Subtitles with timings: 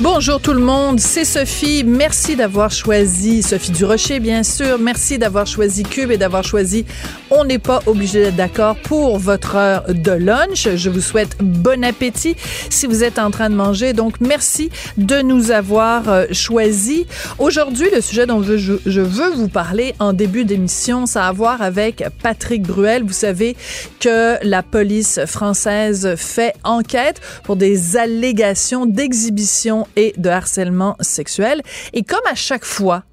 [0.00, 1.82] Bonjour tout le monde, c'est Sophie.
[1.82, 4.78] Merci d'avoir choisi Sophie Durocher, bien sûr.
[4.78, 6.86] Merci d'avoir choisi Cube et d'avoir choisi
[7.30, 10.68] On n'est pas obligé d'être d'accord pour votre heure de lunch.
[10.76, 12.36] Je vous souhaite bon appétit
[12.70, 13.92] si vous êtes en train de manger.
[13.92, 17.08] Donc, merci de nous avoir euh, choisi.
[17.40, 21.32] Aujourd'hui, le sujet dont je, je veux vous parler en début d'émission, ça a à
[21.32, 23.02] voir avec Patrick Bruel.
[23.02, 23.56] Vous savez
[23.98, 31.62] que la police française fait enquête pour des allégations d'exhibition et de harcèlement sexuel.
[31.92, 33.04] Et comme à chaque fois,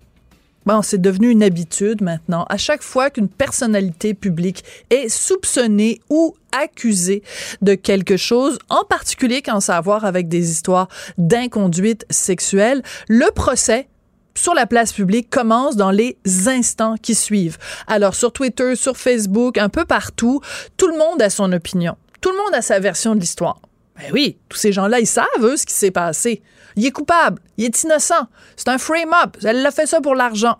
[0.65, 2.43] Bon, c'est devenu une habitude maintenant.
[2.49, 7.21] À chaque fois qu'une personnalité publique est soupçonnée ou accusée
[7.61, 10.87] de quelque chose, en particulier quand ça a à voir avec des histoires
[11.19, 13.87] d'inconduite sexuelle, le procès
[14.33, 16.17] sur la place publique commence dans les
[16.47, 17.57] instants qui suivent.
[17.85, 20.41] Alors sur Twitter, sur Facebook, un peu partout,
[20.77, 21.95] tout le monde a son opinion.
[22.21, 23.59] Tout le monde a sa version de l'histoire.
[23.97, 26.41] Ben oui, tous ces gens-là, ils savent, eux, ce qui s'est passé.
[26.75, 30.57] Il est coupable, il est innocent, c'est un frame-up, elle a fait ça pour l'argent.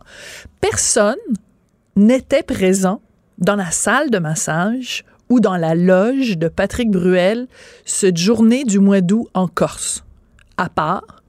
[0.61, 1.16] Personne
[1.95, 3.02] n'était présent
[3.38, 7.47] dans la salle de massage ou dans la loge de Patrick Bruel
[7.85, 10.03] cette journée du mois d'août en Corse,
[10.57, 11.23] à part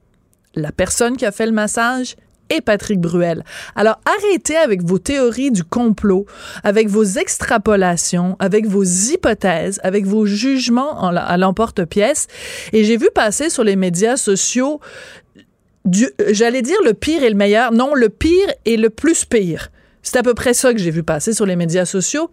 [0.55, 2.15] la personne qui a fait le massage
[2.49, 3.43] et Patrick Bruel.
[3.75, 6.25] Alors arrêtez avec vos théories du complot,
[6.63, 12.27] avec vos extrapolations, avec vos hypothèses, avec vos jugements à l'emporte-pièce.
[12.73, 14.79] Et j'ai vu passer sur les médias sociaux,
[16.29, 19.69] j'allais dire le pire et le meilleur, non, le pire et le plus pire.
[20.01, 22.29] C'est à peu près ça que j'ai vu passer sur les médias sociaux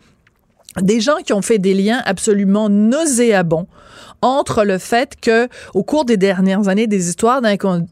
[0.81, 3.67] des gens qui ont fait des liens absolument nauséabonds
[4.23, 7.43] entre le fait que au cours des dernières années des histoires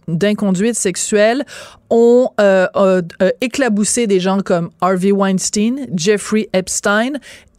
[0.09, 1.45] d'inconduite sexuelle
[1.91, 7.13] ont euh, euh, euh, éclaboussé des gens comme Harvey Weinstein, Jeffrey Epstein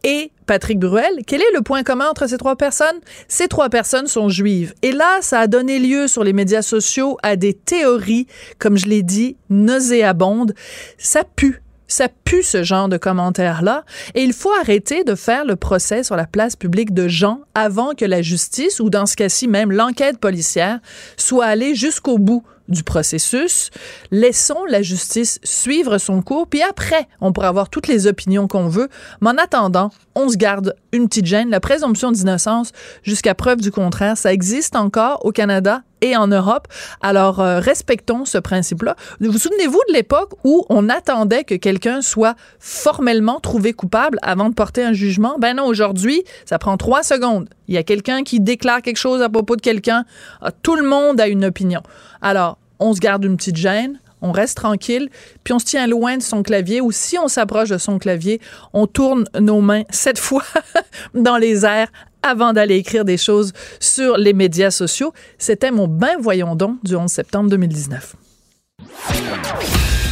[0.03, 1.21] et Patrick Bruel.
[1.25, 2.99] Quel est le point commun entre ces trois personnes?
[3.27, 4.73] Ces trois personnes sont juives.
[4.81, 8.27] Et là, ça a donné lieu sur les médias sociaux à des théories,
[8.59, 10.53] comme je l'ai dit, nauséabondes.
[10.97, 11.62] Ça pue
[11.93, 13.83] ça pue ce genre de commentaires-là.
[14.15, 17.93] Et il faut arrêter de faire le procès sur la place publique de gens avant
[17.93, 20.79] que la justice, ou dans ce cas-ci même l'enquête policière,
[21.17, 23.69] soit allée jusqu'au bout du processus.
[24.11, 28.67] Laissons la justice suivre son cours, puis après, on pourra avoir toutes les opinions qu'on
[28.67, 28.89] veut.
[29.21, 31.49] Mais en attendant, on se garde une petite gêne.
[31.49, 32.71] La présomption d'innocence,
[33.03, 36.67] jusqu'à preuve du contraire, ça existe encore au Canada et en Europe.
[37.01, 38.95] Alors, euh, respectons ce principe-là.
[39.21, 44.53] Vous souvenez-vous de l'époque où on attendait que quelqu'un soit formellement trouvé coupable avant de
[44.53, 45.37] porter un jugement?
[45.39, 47.47] Ben non, aujourd'hui, ça prend trois secondes.
[47.69, 50.03] Il y a quelqu'un qui déclare quelque chose à propos de quelqu'un.
[50.41, 51.81] Ah, tout le monde a une opinion.
[52.21, 55.09] Alors, on se garde une petite gêne, on reste tranquille,
[55.45, 58.41] puis on se tient loin de son clavier, ou si on s'approche de son clavier,
[58.73, 60.43] on tourne nos mains sept fois
[61.13, 61.89] dans les airs
[62.23, 65.13] avant d'aller écrire des choses sur les médias sociaux.
[65.37, 68.15] C'était mon ben voyons donc du 11 septembre 2019.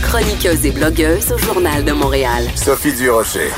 [0.03, 2.44] Chroniqueuse et blogueuse au Journal de Montréal.
[2.55, 3.49] Sophie Durocher.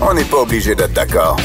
[0.00, 1.36] On n'est pas obligé d'être d'accord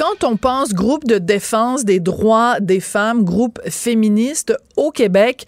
[0.00, 5.44] quand on pense groupe de défense des droits des femmes, groupe féministe au Québec,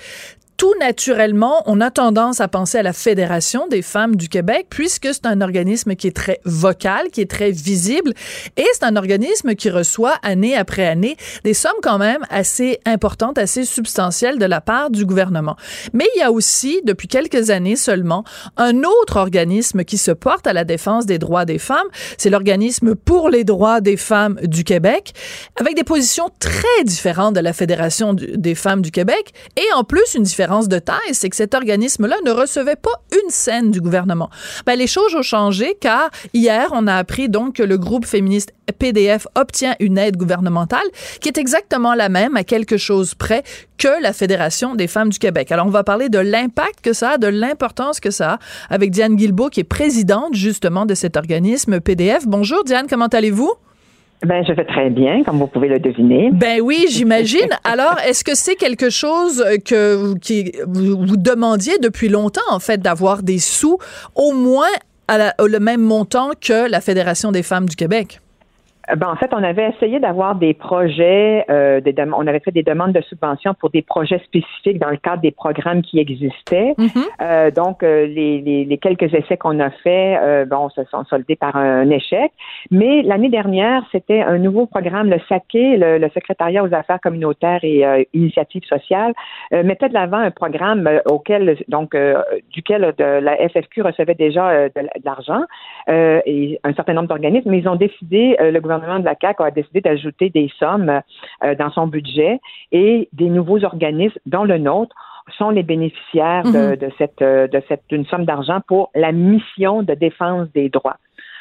[0.62, 5.08] tout naturellement, on a tendance à penser à la Fédération des femmes du Québec, puisque
[5.12, 8.14] c'est un organisme qui est très vocal, qui est très visible,
[8.56, 13.38] et c'est un organisme qui reçoit année après année des sommes quand même assez importantes,
[13.38, 15.56] assez substantielles de la part du gouvernement.
[15.94, 18.22] Mais il y a aussi, depuis quelques années seulement,
[18.56, 21.88] un autre organisme qui se porte à la défense des droits des femmes,
[22.18, 25.12] c'est l'organisme pour les droits des femmes du Québec,
[25.58, 30.14] avec des positions très différentes de la Fédération des femmes du Québec, et en plus
[30.14, 34.30] une différence de taille, c'est que cet organisme-là ne recevait pas une scène du gouvernement.
[34.66, 38.52] Ben, les choses ont changé car hier, on a appris donc que le groupe féministe
[38.78, 40.86] PDF obtient une aide gouvernementale
[41.20, 43.42] qui est exactement la même à quelque chose près
[43.78, 45.50] que la Fédération des femmes du Québec.
[45.52, 48.38] Alors, on va parler de l'impact que ça a, de l'importance que ça a
[48.70, 52.26] avec Diane Guilbeault, qui est présidente justement de cet organisme PDF.
[52.26, 53.52] Bonjour Diane, comment allez-vous?
[54.24, 56.30] Ben, je vais très bien, comme vous pouvez le deviner.
[56.32, 57.48] Ben oui, j'imagine.
[57.64, 62.80] Alors, est-ce que c'est quelque chose que vous, qui, vous, demandiez depuis longtemps, en fait,
[62.80, 63.78] d'avoir des sous
[64.14, 64.70] au moins
[65.08, 68.20] à le même montant que la Fédération des femmes du Québec?
[68.90, 72.50] Euh, ben, en fait, on avait essayé d'avoir des projets, euh, des on avait fait
[72.50, 76.74] des demandes de subventions pour des projets spécifiques dans le cadre des programmes qui existaient.
[76.78, 77.04] Mm-hmm.
[77.22, 81.04] euh, donc, euh, les, les, les, quelques essais qu'on a faits, euh, bon, se sont
[81.04, 82.32] soldés par un échec.
[82.70, 87.60] Mais l'année dernière, c'était un nouveau programme, le SACE, le, le, secrétariat aux affaires communautaires
[87.62, 89.12] et initiatives sociales,
[89.50, 91.96] mettait de l'avant un programme auquel, donc,
[92.50, 95.42] duquel de, la FFQ recevait déjà de, de l'argent
[95.88, 99.42] et un certain nombre d'organismes, mais ils ont décidé, le gouvernement gouvernement de la CAQ
[99.42, 101.00] a décidé d'ajouter des sommes
[101.44, 102.40] euh, dans son budget
[102.70, 104.94] et des nouveaux organismes, dont le nôtre,
[105.38, 106.90] sont les bénéficiaires de, mhm.
[106.98, 110.96] cette, euh, de cette, d'une somme d'argent pour la mission de défense des droits.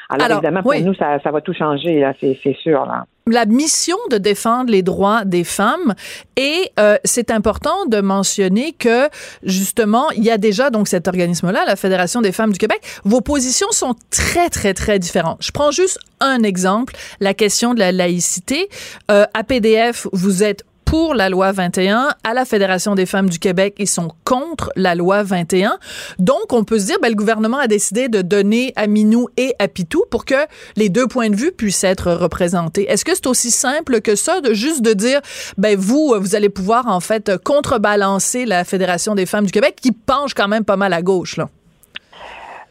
[0.08, 2.84] Alors, évidemment, pour nous, ça, ça, va tout changer, c'est sûr.
[2.84, 5.94] Là la mission de défendre les droits des femmes
[6.36, 9.08] et euh, c'est important de mentionner que
[9.42, 12.80] justement il y a déjà donc cet organisme-là, la Fédération des femmes du Québec.
[13.04, 15.38] Vos positions sont très très très différentes.
[15.40, 18.68] Je prends juste un exemple, la question de la laïcité.
[19.10, 22.10] Euh, à PDF, vous êtes pour la loi 21.
[22.22, 25.78] À la Fédération des femmes du Québec, ils sont contre la loi 21.
[26.18, 29.54] Donc, on peut se dire, ben, le gouvernement a décidé de donner à Minou et
[29.58, 30.34] à Pitou pour que
[30.76, 32.90] les deux points de vue puissent être représentés.
[32.90, 35.22] Est-ce que c'est aussi simple que ça, de juste de dire,
[35.56, 39.92] ben, vous, vous allez pouvoir, en fait, contrebalancer la Fédération des femmes du Québec qui
[39.92, 41.48] penche quand même pas mal à gauche, là?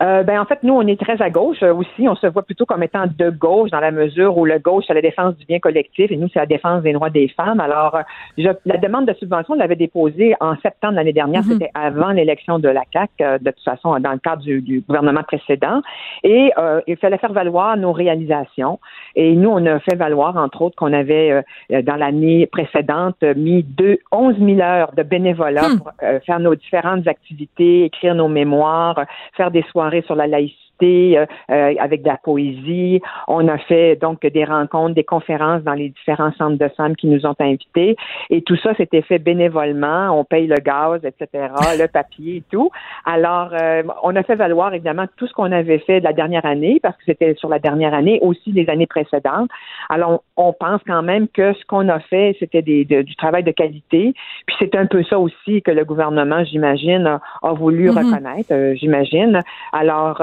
[0.02, 2.08] Euh, ben en fait, nous, on est très à gauche euh, aussi.
[2.08, 4.96] On se voit plutôt comme étant de gauche dans la mesure où le gauche, c'est
[4.96, 7.60] la défense du bien collectif et nous, c'est la défense des droits des femmes.
[7.60, 7.96] Alors,
[8.38, 11.44] euh, la demande de subvention, on l'avait déposée en septembre l'année dernière.
[11.44, 11.52] Mhm.
[11.52, 15.82] C'était avant l'élection de la CAC, de toute façon, dans le cadre du, gouvernement précédent.
[16.24, 16.52] Et
[16.88, 18.80] il fallait faire valoir nos réalisations.
[19.16, 24.00] Et nous, on a fait valoir, entre autres, qu'on avait, dans l'année précédente, mis deux,
[24.12, 25.78] 11 000 heures de bénévolat hmm.
[25.78, 25.92] pour
[26.26, 29.06] faire nos différentes activités, écrire nos mémoires,
[29.36, 33.02] faire des soirées sur la laïcité euh, euh, avec de la poésie.
[33.28, 37.08] On a fait donc des rencontres, des conférences dans les différents centres de femmes qui
[37.08, 37.96] nous ont invités.
[38.30, 40.18] Et tout ça, s'était fait bénévolement.
[40.18, 41.28] On paye le gaz, etc.,
[41.80, 42.70] le papier et tout.
[43.06, 46.46] Alors, euh, on a fait valoir évidemment tout ce qu'on avait fait de la dernière
[46.46, 49.50] année, parce que c'était sur la dernière année, aussi des années précédentes.
[49.90, 54.14] Alors, on, pense quand même que ce qu'on a fait, c'était du travail de qualité.
[54.46, 58.06] Puis c'est un peu ça aussi que le gouvernement, j'imagine, a, voulu mm-hmm.
[58.06, 59.42] reconnaître, j'imagine.
[59.74, 60.22] Alors,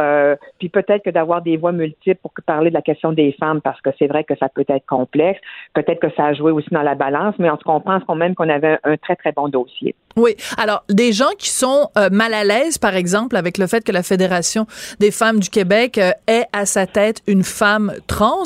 [0.59, 3.81] puis peut-être que d'avoir des voix multiples pour parler de la question des femmes, parce
[3.81, 5.41] que c'est vrai que ça peut être complexe.
[5.75, 8.03] Peut-être que ça a joué aussi dans la balance, mais en tout cas, on pense
[8.07, 9.95] quand même qu'on avait un très, très bon dossier.
[10.17, 10.35] Oui.
[10.57, 13.93] Alors, des gens qui sont euh, mal à l'aise, par exemple, avec le fait que
[13.93, 14.67] la Fédération
[14.99, 18.43] des femmes du Québec euh, ait à sa tête une femme trans,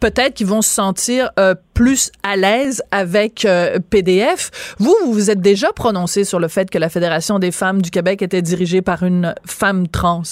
[0.00, 3.46] peut-être qu'ils vont se sentir euh, plus à l'aise avec
[3.88, 4.74] PDF.
[4.78, 7.90] Vous, vous vous êtes déjà prononcé sur le fait que la Fédération des femmes du
[7.90, 10.22] Québec était dirigée par une femme trans?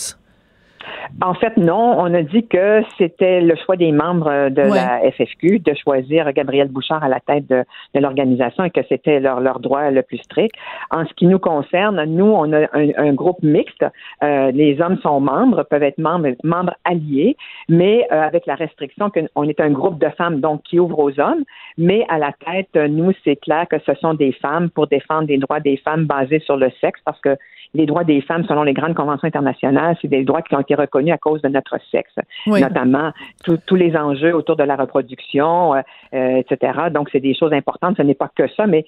[1.22, 1.96] En fait, non.
[1.98, 6.68] On a dit que c'était le choix des membres de la FFQ de choisir Gabriel
[6.68, 7.64] Bouchard à la tête de,
[7.94, 10.54] l'organisation et que c'était leur, leur droit le plus strict.
[10.90, 13.84] En ce qui nous concerne, nous, on a un, groupe mixte.
[14.22, 17.36] Euh, les hommes sont membres, peuvent être membres, membres alliés,
[17.68, 21.20] mais euh, avec la restriction qu'on est un groupe de femmes donc qui ouvre aux
[21.20, 21.44] hommes.
[21.76, 25.38] Mais à la tête, nous, c'est clair que ce sont des femmes pour défendre les
[25.38, 27.36] droits des femmes basés sur le sexe parce que
[27.74, 30.74] les droits des femmes, selon les grandes conventions internationales, c'est des droits qui ont été
[30.74, 32.14] reconnus à cause de notre sexe,
[32.46, 33.12] notamment
[33.66, 35.80] tous les enjeux autour de la reproduction, euh,
[36.14, 36.88] euh, etc.
[36.92, 37.96] Donc, c'est des choses importantes.
[37.96, 38.84] Ce n'est pas que ça, mais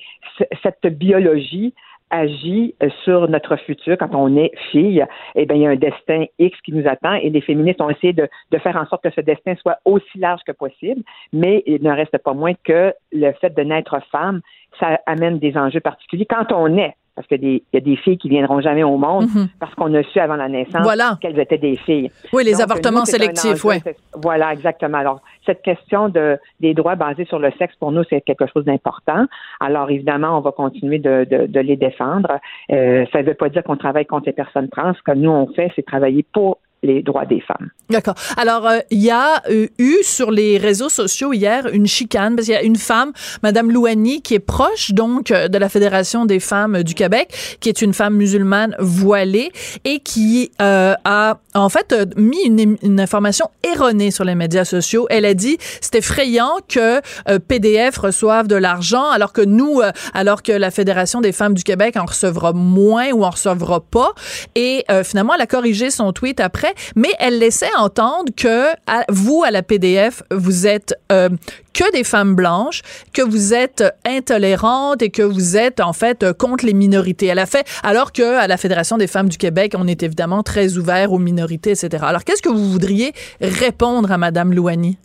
[0.63, 1.75] cette biologie
[2.11, 2.75] agit
[3.05, 6.61] sur notre futur quand on est fille, eh bien, il y a un destin X
[6.61, 9.23] qui nous attend et les féministes ont essayé de, de, faire en sorte que ce
[9.23, 13.55] destin soit aussi large que possible, mais il ne reste pas moins que le fait
[13.57, 14.43] de naître femme,
[14.79, 18.29] ça amène des enjeux particuliers quand on est parce qu'il y a des filles qui
[18.29, 19.49] viendront jamais au monde mhm.
[19.61, 20.87] parce qu'on a su avant la naissance
[21.21, 22.11] qu'elles étaient des filles.
[22.33, 23.77] Oui, les avortements sélectifs, oui.
[24.15, 24.99] Voilà, exactement.
[24.99, 28.65] Alors, cette question de, des droits basés sur le sexe, pour nous, c'est quelque chose
[28.65, 29.27] d'important.
[29.61, 32.39] Alors, évidemment, on va continuer de, de, les défendre.
[32.71, 34.95] Euh, ça ne veut pas dire qu'on travaille contre les personnes trans.
[34.95, 37.71] Ce que nous, on fait, c'est travailler pour les droits des femmes.
[37.91, 38.15] D'accord.
[38.37, 42.47] Alors, euh, il y a euh, eu sur les réseaux sociaux hier une chicane parce
[42.47, 43.13] qu'il y a une femme,
[43.43, 47.69] Madame Louani, qui est proche donc euh, de la Fédération des femmes du Québec, qui
[47.69, 49.53] est une femme musulmane voilée
[49.85, 55.07] et qui a en fait mis une, une, information erronée sur les médias sociaux.
[55.11, 57.01] Elle a dit c'est effrayant que
[57.39, 59.81] PDF reçoive de l'argent alors que nous,
[60.15, 64.13] alors que la Fédération des femmes du Québec en recevra moins ou en recevra pas.
[64.55, 68.67] Et finalement, elle a corrigé son tweet après, mais elle laissait entendre que
[69.09, 71.29] vous, à la PDF, vous êtes euh,
[71.73, 76.67] que des femmes blanches, que vous êtes intolérantes et que vous êtes en fait contre
[76.67, 77.27] les minorités.
[77.27, 80.43] Elle a fait, alors que à la Fédération des femmes du Québec, on est évidemment
[80.43, 82.05] très ouvert aux minorités, etc.
[82.07, 84.99] Alors, qu'est-ce que vous voudriez répondre à Madame Louani?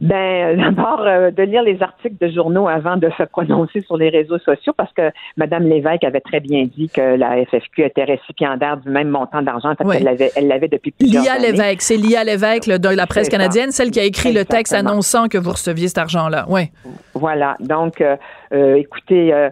[0.00, 4.08] Ben, d'abord, euh, de lire les articles de journaux avant de se prononcer sur les
[4.08, 8.76] réseaux sociaux, parce que Mme Lévesque avait très bien dit que la FFQ était récipiendaire
[8.76, 11.52] du même montant d'argent, parce qu'elle l'avait, elle l'avait depuis plusieurs Lia années.
[11.52, 15.28] Lévesque, c'est Lia Lévesque de la presse canadienne, celle qui a écrit le texte annonçant
[15.28, 16.46] que vous receviez cet argent-là.
[16.48, 16.70] Oui.
[17.14, 17.56] Voilà.
[17.60, 18.16] Donc, euh,
[18.52, 19.50] euh, écoutez, euh,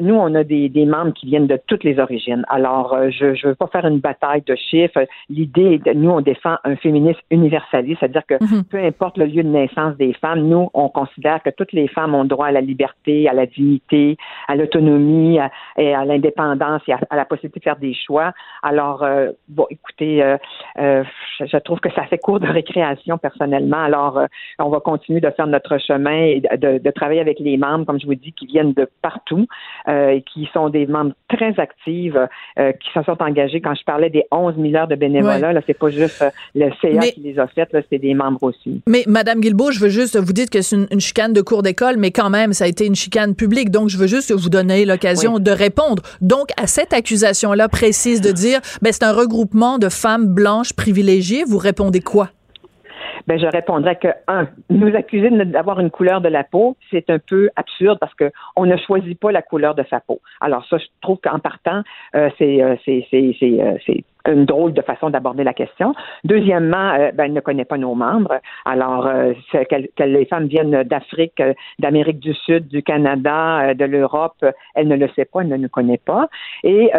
[0.00, 2.44] nous, on a des, des, membres qui viennent de toutes les origines.
[2.48, 5.04] Alors, euh, je ne veux pas faire une bataille de chiffres.
[5.28, 8.64] L'idée, nous, on défend un féminisme universaliste, c'est-à-dire que mhm.
[8.64, 12.14] peu importe le lieu de naissance des femmes, nous, on considère que toutes les femmes
[12.14, 14.16] ont droit à la liberté, à la dignité,
[14.48, 15.38] à l'autonomie
[15.76, 18.32] et à l'indépendance et à, la possibilité de faire des choix.
[18.62, 21.04] Alors, euh, bon, écoutez, euh,
[21.40, 23.82] je, trouve que ça fait cours de récréation personnellement.
[23.82, 24.20] Alors,
[24.58, 28.00] on va continuer de faire notre chemin et de, de travailler avec les membres, comme
[28.00, 29.46] je vous dis, qui viennent de partout.
[29.88, 33.60] Euh, qui sont des membres très actifs, euh, qui se sont engagés.
[33.60, 36.70] Quand je parlais des 11 000 heures de bénévolat, là, c'est pas juste euh, le
[36.80, 38.80] CA qui les a faites, là, c'est des membres aussi.
[38.86, 41.96] Mais Madame Guilbeault, je veux juste vous dire que c'est une, chicane de cours d'école,
[41.96, 43.70] mais quand même, ça a été une chicane publique.
[43.70, 46.04] Donc, je veux juste vous donner l'occasion de répondre.
[46.20, 51.42] Donc, à cette accusation-là précise de dire, ben, c'est un regroupement de femmes blanches privilégiées,
[51.44, 52.30] vous répondez quoi?
[53.26, 57.18] Ben je répondrais que un, nous accuser d'avoir une couleur de la peau, c'est un
[57.18, 60.20] peu absurde parce que on ne choisit pas la couleur de sa peau.
[60.40, 61.82] Alors ça, je trouve qu'en partant,
[62.14, 65.94] euh, c'est euh, c'est c'est c'est une drôle de façon d'aborder la question.
[66.24, 68.40] Deuxièmement, euh, ben, elle ne connaît pas nos membres.
[68.64, 74.44] Alors, euh, que, les femmes viennent d'Afrique, euh, d'Amérique du Sud, du Canada, de l'Europe,
[74.74, 76.28] elle ne le sait pas, elle ne nous connaît pas.
[76.64, 76.90] Et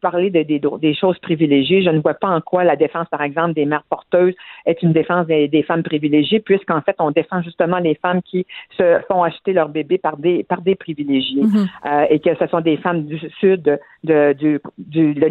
[0.00, 0.42] parler de,
[0.78, 3.84] des choses privilégiées, je ne vois pas en quoi la défense, par exemple, des mères
[3.88, 4.34] porteuses
[4.66, 8.98] est une défense des, femmes privilégiées, puisqu'en fait, on défend justement les femmes qui se
[9.08, 12.06] font acheter leur bébé par des par des privilégiés, mm-hmm.
[12.10, 15.26] et que ce sont des femmes du Sud, de, du, du de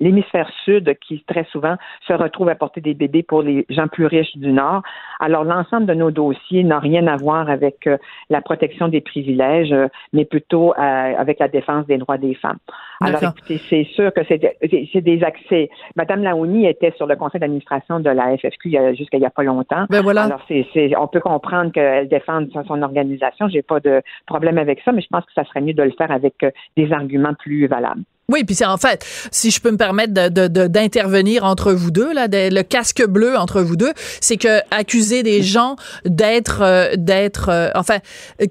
[0.00, 4.06] l'hémisphère Sud qui très souvent se retrouvent à porter des bébés pour les gens plus
[4.06, 4.82] riches du Nord.
[5.18, 9.72] Alors l'ensemble de nos dossiers n'a rien à voir avec euh, la protection des privilèges,
[9.72, 12.58] euh, mais plutôt euh, avec la défense des droits des femmes.
[13.00, 15.70] Alors écoutez, c'est sûr que c'est des accès.
[15.96, 19.42] Madame Laouni était sur le conseil d'administration de la FFQ jusqu'à il n'y a pas
[19.42, 19.86] longtemps.
[19.88, 20.24] Ben voilà.
[20.24, 23.48] Alors c'est on peut comprendre qu'elle défende son organisation.
[23.48, 25.92] J'ai pas de problème avec ça, mais je pense que ça serait mieux de le
[25.92, 26.34] faire avec
[26.76, 28.02] des arguments plus valables.
[28.30, 31.90] Oui, puis c'est en fait, si je peux me permettre d'intervenir de, de, entre vous
[31.90, 36.94] deux là, le casque bleu entre vous deux, c'est que accuser des gens d'être euh,
[36.96, 37.98] d'être euh, enfin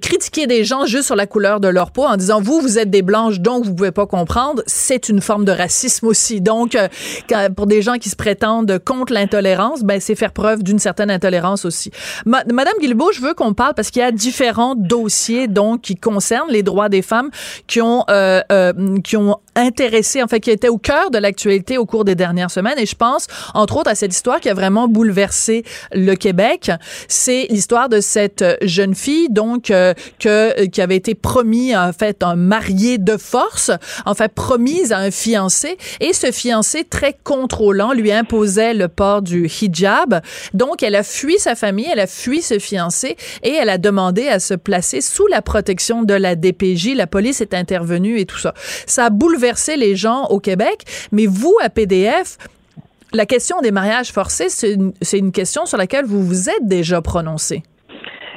[0.01, 2.89] critiquer des gens juste sur la couleur de leur peau en disant vous vous êtes
[2.89, 6.41] des blanches donc vous pouvez pas comprendre, c'est une forme de racisme aussi.
[6.41, 10.79] Donc euh, pour des gens qui se prétendent contre l'intolérance, ben c'est faire preuve d'une
[10.79, 11.89] certaine intolérance aussi.
[12.25, 16.51] Madame Guilbeault, je veux qu'on parle parce qu'il y a différents dossiers donc qui concernent
[16.51, 17.29] les droits des femmes
[17.67, 18.03] qui ont
[19.03, 19.37] qui ont
[19.69, 22.79] intéressé, en fait, qui était au cœur de l'actualité au cours des dernières semaines.
[22.79, 26.71] Et je pense, entre autres, à cette histoire qui a vraiment bouleversé le Québec.
[27.07, 32.23] C'est l'histoire de cette jeune fille, donc, euh, que, qui avait été promis, en fait,
[32.23, 33.71] un marié de force,
[34.05, 35.77] en fait, promise à un fiancé.
[35.99, 40.21] Et ce fiancé, très contrôlant, lui imposait le port du hijab.
[40.53, 44.27] Donc, elle a fui sa famille, elle a fui ce fiancé et elle a demandé
[44.27, 46.95] à se placer sous la protection de la DPJ.
[46.95, 48.53] La police est intervenue et tout ça.
[48.87, 50.85] Ça a bouleversé les gens au Québec.
[51.11, 52.37] Mais vous, à PDF,
[53.13, 57.01] la question des mariages forcés, c'est une, une, question sur laquelle vous vous êtes déjà
[57.01, 57.63] prononcé.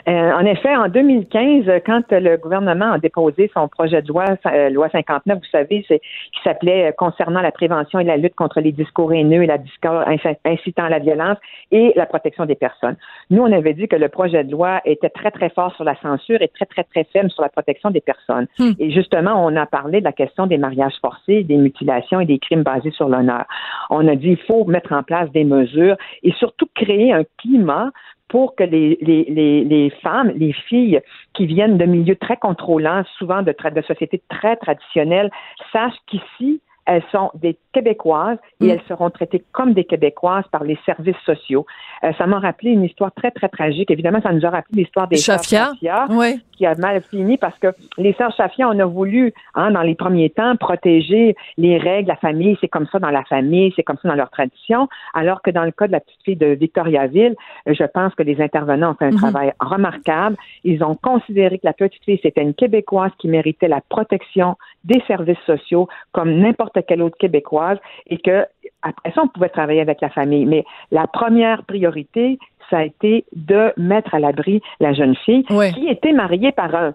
[0.09, 4.71] Euh, en effet, en 2015, quand le gouvernement a déposé son projet de loi, euh,
[4.71, 8.61] loi 59, vous savez, c'est qui s'appelait euh, concernant la prévention et la lutte contre
[8.61, 10.03] les discours haineux et la discours
[10.45, 11.39] incitant à la violence
[11.71, 12.97] et la protection des personnes.
[13.31, 15.95] Nous, on avait dit que le projet de loi était très très fort sur la
[16.01, 18.47] censure et très très très faible sur la protection des personnes.
[18.59, 18.73] Hmm.
[18.79, 22.39] Et justement, on a parlé de la question des mariages forcés, des mutilations et des
[22.39, 23.45] crimes basés sur l'honneur.
[23.91, 27.91] On a dit il faut mettre en place des mesures et surtout créer un climat
[28.29, 31.01] pour que les, les, les, femmes, les filles
[31.35, 35.31] qui viennent de milieux très contrôlants, souvent de, de sociétés très traditionnelles,
[35.73, 38.71] sachent qu'ici, elles sont des Québécoises et mm.
[38.71, 41.65] elles seront traitées comme des Québécoises par les services sociaux.
[42.05, 43.91] Euh, ça m'a rappelé une histoire très, très tragique.
[43.91, 48.13] Évidemment, ça nous a rappelé l'histoire des Shafia, qui a mal fini parce que les
[48.15, 52.57] sœurs Shafia, on a voulu, hein, dans les premiers temps, protéger les règles, la famille,
[52.61, 55.65] c'est comme ça dans la famille, c'est comme ça dans leur tradition, alors que dans
[55.65, 57.37] le cas de la petite fille de Victoriaville,
[57.67, 59.17] je pense que les intervenants ont fait un mm-hmm.
[59.17, 60.37] travail remarquable.
[60.65, 65.03] Ils ont considéré que la petite fille, c'était une Québécoise qui méritait la protection des
[65.07, 68.47] services sociaux comme n'importe quelle autre Québécoise et que
[68.83, 70.45] après ça, on pouvait travailler avec la famille.
[70.45, 72.39] Mais la première priorité,
[72.69, 76.95] ça a été de mettre à l'abri la jeune fille qui était mariée par un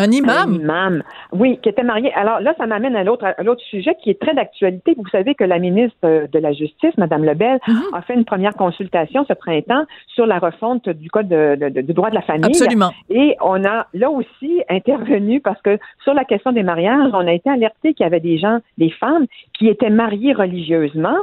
[0.00, 0.50] un imam?
[0.50, 1.02] Un imam.
[1.32, 2.12] Oui, qui était marié.
[2.14, 4.94] Alors là, ça m'amène à l'autre, l'autre sujet qui est très d'actualité.
[4.96, 7.82] Vous savez que la ministre de la Justice, Mme Lebel, mhm.
[7.92, 12.10] a fait une première consultation ce printemps sur la refonte du code de, du droit
[12.10, 12.46] de la famille.
[12.46, 12.90] Absolument.
[13.10, 17.32] Et on a là aussi intervenu parce que sur la question des mariages, on a
[17.32, 21.18] été alerté qu'il y avait des gens, des femmes qui étaient mariées religieusement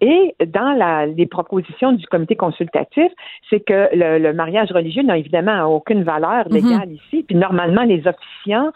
[0.00, 3.12] et dans la, les propositions du comité consultatif,
[3.48, 6.54] c'est que le, mariage religieux n'a évidemment aucune valeur mhm.
[6.54, 7.24] légale ici.
[7.26, 8.72] Puis normalement, les officiants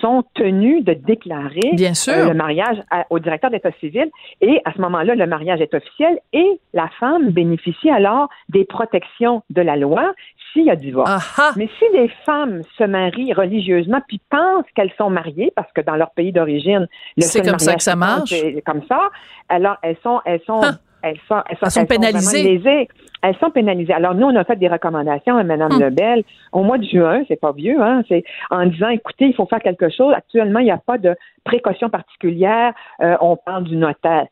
[0.00, 2.78] sont tenus de déclarer Bien euh, le mariage
[3.10, 4.08] au directeur d'État civil.
[4.40, 9.42] Et à ce moment-là, le mariage est officiel et la femme bénéficie alors des protections
[9.50, 10.12] de la loi
[10.52, 11.10] s'il y a divorce.
[11.56, 15.96] Mais si les femmes se marient religieusement puis pensent qu'elles sont mariées, parce que dans
[15.96, 16.86] leur pays d'origine,
[17.18, 19.10] c'est comme ça que ça marche, comme ça,
[19.48, 20.62] alors elles sont, elles sont
[21.02, 22.88] elles sont, elles sont, pénalisées.
[23.22, 23.92] elles sont pénalisées.
[23.92, 25.80] Alors nous, on a fait des recommandations à Mme hum.
[25.80, 29.46] Lebel au mois de juin, c'est pas vieux, hein, c'est en disant, écoutez, il faut
[29.46, 30.12] faire quelque chose.
[30.14, 31.14] Actuellement, il n'y a pas de
[31.44, 32.72] précaution particulière.
[33.00, 34.26] Euh, on parle du notaire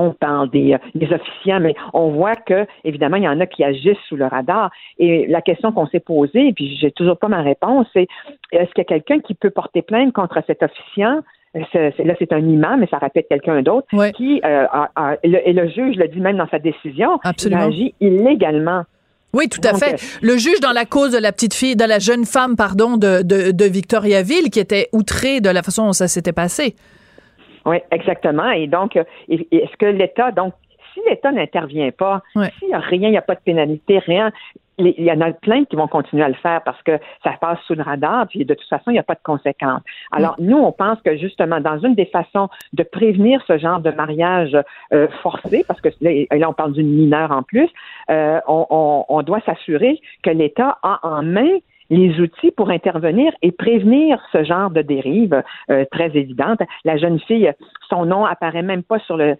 [0.00, 3.62] on parle des, des, officiants, mais on voit que, évidemment, il y en a qui
[3.64, 4.70] agissent sous le radar.
[4.98, 8.08] Et la question qu'on s'est posée, et puis j'ai toujours pas ma réponse, c'est
[8.52, 11.20] est-ce qu'il y a quelqu'un qui peut porter plainte contre cet officiant?
[11.54, 14.66] Là, c'est un imam, mais ça répète quelqu'un d'autre, qui, euh,
[15.24, 18.84] et le juge le dit même dans sa décision, il agit illégalement.
[19.32, 19.94] Oui, tout à fait.
[19.94, 22.96] Euh, le juge dans la cause de la petite fille, de la jeune femme, pardon,
[22.96, 26.74] de, de, de Victoriaville, qui était outrée de la façon dont ça s'était passé.
[27.66, 28.50] Oui, exactement.
[28.50, 30.54] Et donc, euh, est-ce que l'État, donc,
[30.94, 34.32] si l'État n'intervient pas, s'il n'y a rien, il n'y a pas de pénalité, rien,
[34.80, 37.58] il y en a plein qui vont continuer à le faire parce que ça passe
[37.66, 39.82] sous le radar, puis de toute façon, il n'y a pas de conséquences.
[40.10, 43.90] Alors, nous, on pense que justement, dans une des façons de prévenir ce genre de
[43.90, 44.56] mariage
[44.92, 47.68] euh, forcé, parce que là, on parle d'une mineure en plus,
[48.10, 51.58] euh, on, on doit s'assurer que l'État a en main
[51.90, 56.60] les outils pour intervenir et prévenir ce genre de dérive euh, très évidente.
[56.84, 57.52] La jeune fille,
[57.88, 59.36] son nom apparaît même pas sur le,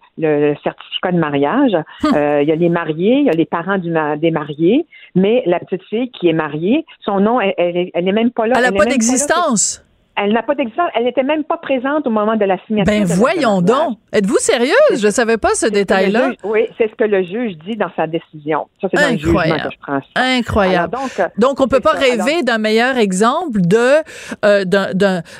[0.63, 1.75] certificat de mariage.
[2.03, 2.11] Hum.
[2.15, 4.85] Euh, il y a les mariés, il y a les parents du, des mariés,
[5.15, 8.55] mais la petite fille qui est mariée, son nom, elle, elle, est même pas là.
[8.57, 9.83] Elle n'a pas d'existence.
[10.15, 10.91] Elle n'a pas d'exemple.
[10.93, 12.93] Elle n'était même pas présente au moment de la signature.
[12.93, 13.97] Ben voyons donc.
[14.11, 14.75] Êtes-vous sérieuse?
[14.99, 16.31] Je ne savais pas ce détail-là.
[16.43, 18.67] Oui, c'est ce que le juge dit dans sa décision.
[18.81, 19.99] Ça, c'est dans le jugement que je prends.
[20.15, 20.97] Incroyable.
[21.37, 24.01] donc, on ne peut pas rêver d'un meilleur exemple de
[24.45, 24.65] euh,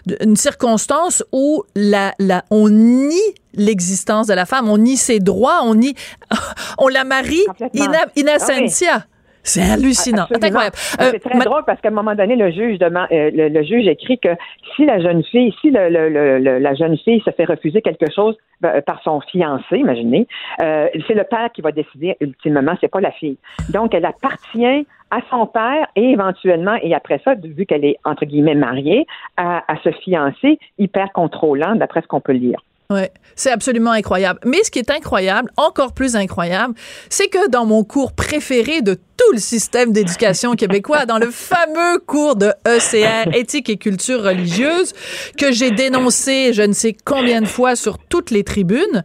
[0.05, 3.15] d'une circonstance où la, la, on nie
[3.53, 5.95] l'existence de la femme, on nie ses droits, on nie,
[6.77, 9.01] on la marie in, ah
[9.43, 10.25] c'est hallucinant.
[10.31, 10.75] C'est incroyable.
[10.75, 13.87] c'est très euh, drôle parce qu'à un moment donné, le juge demande, euh, le, juge
[13.87, 14.29] écrit que
[14.75, 18.37] si la jeune fille, si le, le, la jeune fille se fait refuser quelque chose
[18.65, 20.27] euh, par son fiancé, imaginez,
[20.59, 23.37] c'est le père qui va décider ultimement, c'est pas la fille.
[23.69, 28.25] Donc, elle appartient à son père et éventuellement, et après ça, vu qu'elle est entre
[28.25, 29.05] guillemets mariée,
[29.37, 32.59] à, à ce fiancé hyper contrôlant, d'après ce qu'on peut lire.
[32.91, 34.41] Ouais, c'est absolument incroyable.
[34.45, 36.73] Mais ce qui est incroyable, encore plus incroyable,
[37.09, 41.99] c'est que dans mon cours préféré de tout le système d'éducation québécois, dans le fameux
[42.05, 44.91] cours de ECR, éthique et culture religieuse,
[45.37, 49.03] que j'ai dénoncé je ne sais combien de fois sur toutes les tribunes,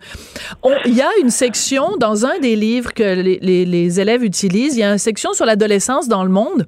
[0.85, 4.81] il y a une section dans un des livres que les, les élèves utilisent, il
[4.81, 6.67] y a une section sur l'adolescence dans le monde.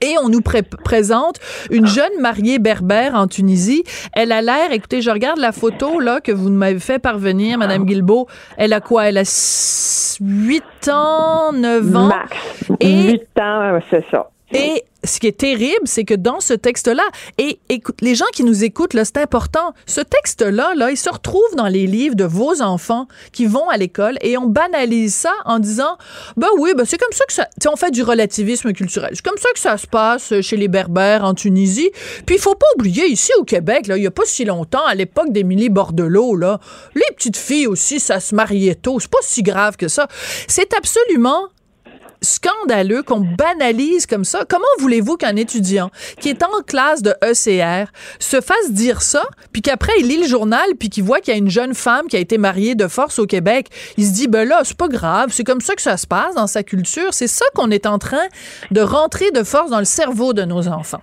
[0.00, 3.84] Et on nous présente une jeune mariée berbère en Tunisie.
[4.12, 7.84] Elle a l'air, écoutez, je regarde la photo là que vous m'avez fait parvenir, Madame
[7.84, 8.26] Guilbeault.
[8.56, 9.08] Elle a quoi?
[9.08, 12.06] Elle a 8 ans, 9 ans?
[12.06, 12.36] Max.
[12.80, 14.30] Et 8 ans, c'est ça.
[14.52, 17.02] Et ce qui est terrible, c'est que dans ce texte-là,
[17.38, 21.08] et écoute, les gens qui nous écoutent, là, c'est important, ce texte-là, là, il se
[21.08, 25.32] retrouve dans les livres de vos enfants qui vont à l'école et on banalise ça
[25.44, 25.96] en disant,
[26.36, 29.10] ben oui, ben c'est comme ça que ça, on fait du relativisme culturel.
[29.12, 31.90] C'est comme ça que ça se passe chez les Berbères en Tunisie.
[32.26, 34.84] Puis il faut pas oublier, ici au Québec, là, il y a pas si longtemps,
[34.84, 36.58] à l'époque d'Émilie Bordelot, là,
[36.94, 38.98] les petites filles aussi, ça se mariait tôt.
[38.98, 40.08] C'est pas si grave que ça.
[40.48, 41.48] C'est absolument
[42.22, 44.44] scandaleux qu'on banalise comme ça.
[44.48, 49.62] Comment voulez-vous qu'un étudiant qui est en classe de ECR se fasse dire ça, puis
[49.62, 52.16] qu'après il lit le journal, puis qu'il voit qu'il y a une jeune femme qui
[52.16, 55.30] a été mariée de force au Québec, il se dit ben là c'est pas grave,
[55.32, 57.12] c'est comme ça que ça se passe dans sa culture.
[57.12, 58.26] C'est ça qu'on est en train
[58.70, 61.02] de rentrer de force dans le cerveau de nos enfants.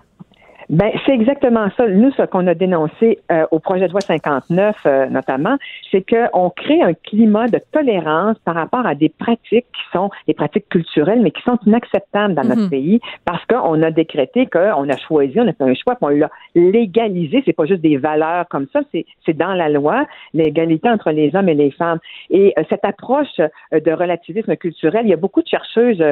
[0.70, 1.88] Ben, c'est exactement ça.
[1.88, 5.58] Nous, ce qu'on a dénoncé euh, au projet de loi 59, euh, notamment,
[5.92, 10.34] c'est qu'on crée un climat de tolérance par rapport à des pratiques qui sont des
[10.34, 12.70] pratiques culturelles, mais qui sont inacceptables dans notre mhm.
[12.70, 16.30] pays parce qu'on a décrété qu'on a choisi, on a fait un choix, qu'on l'a
[16.56, 17.44] légalisé.
[17.46, 21.50] C'est pas juste des valeurs comme ça, c'est dans la loi, l'égalité entre les hommes
[21.50, 22.00] et les femmes.
[22.32, 23.38] Et euh, cette approche
[23.72, 26.04] de relativisme culturel, il y a beaucoup de chercheuses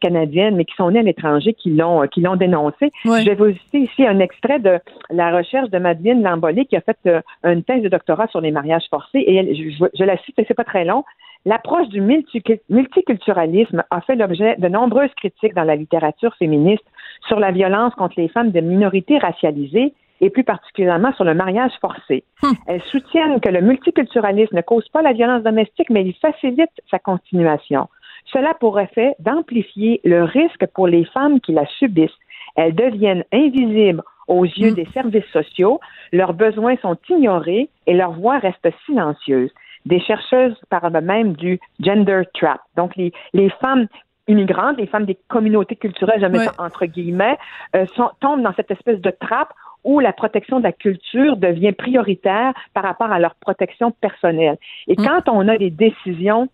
[0.00, 2.90] canadiennes, mais qui sont nées à l'étranger, qui l'ont qui l'ont dénoncé.
[3.04, 4.78] Je vais vous citer ici un extrait de
[5.10, 8.50] la recherche de Madeleine Lambolé qui a fait euh, une thèse de doctorat sur les
[8.50, 11.04] mariages forcés et je, la cite, c'est pas très long.
[11.44, 16.84] L'approche du multiculturalisme a fait l'objet de nombreuses critiques dans la littérature féministe
[17.26, 21.72] sur la violence contre les femmes de minorités racialisées et plus particulièrement sur le mariage
[21.80, 22.22] forcé.
[22.44, 22.54] Hum.
[22.68, 27.00] Elles soutiennent que le multiculturalisme ne cause pas la violence domestique, mais il facilite sa
[27.00, 27.88] continuation.
[28.26, 32.10] Cela pourrait faire d'amplifier le risque pour les femmes qui la subissent
[32.56, 34.74] elles deviennent invisibles aux yeux mm.
[34.74, 35.80] des services sociaux,
[36.12, 39.50] leurs besoins sont ignorés et leur voix reste silencieuse.
[39.84, 42.60] Des chercheuses parlent même du gender trap.
[42.76, 43.88] Donc, les, les femmes
[44.28, 47.36] immigrantes, les femmes des communautés culturelles, je mets entre guillemets,
[47.74, 49.52] euh, sont, tombent dans cette espèce de trappe
[49.84, 54.56] où la protection de la culture devient prioritaire par rapport à leur protection personnelle.
[54.86, 55.04] Et mm.
[55.04, 56.48] quand on a des décisions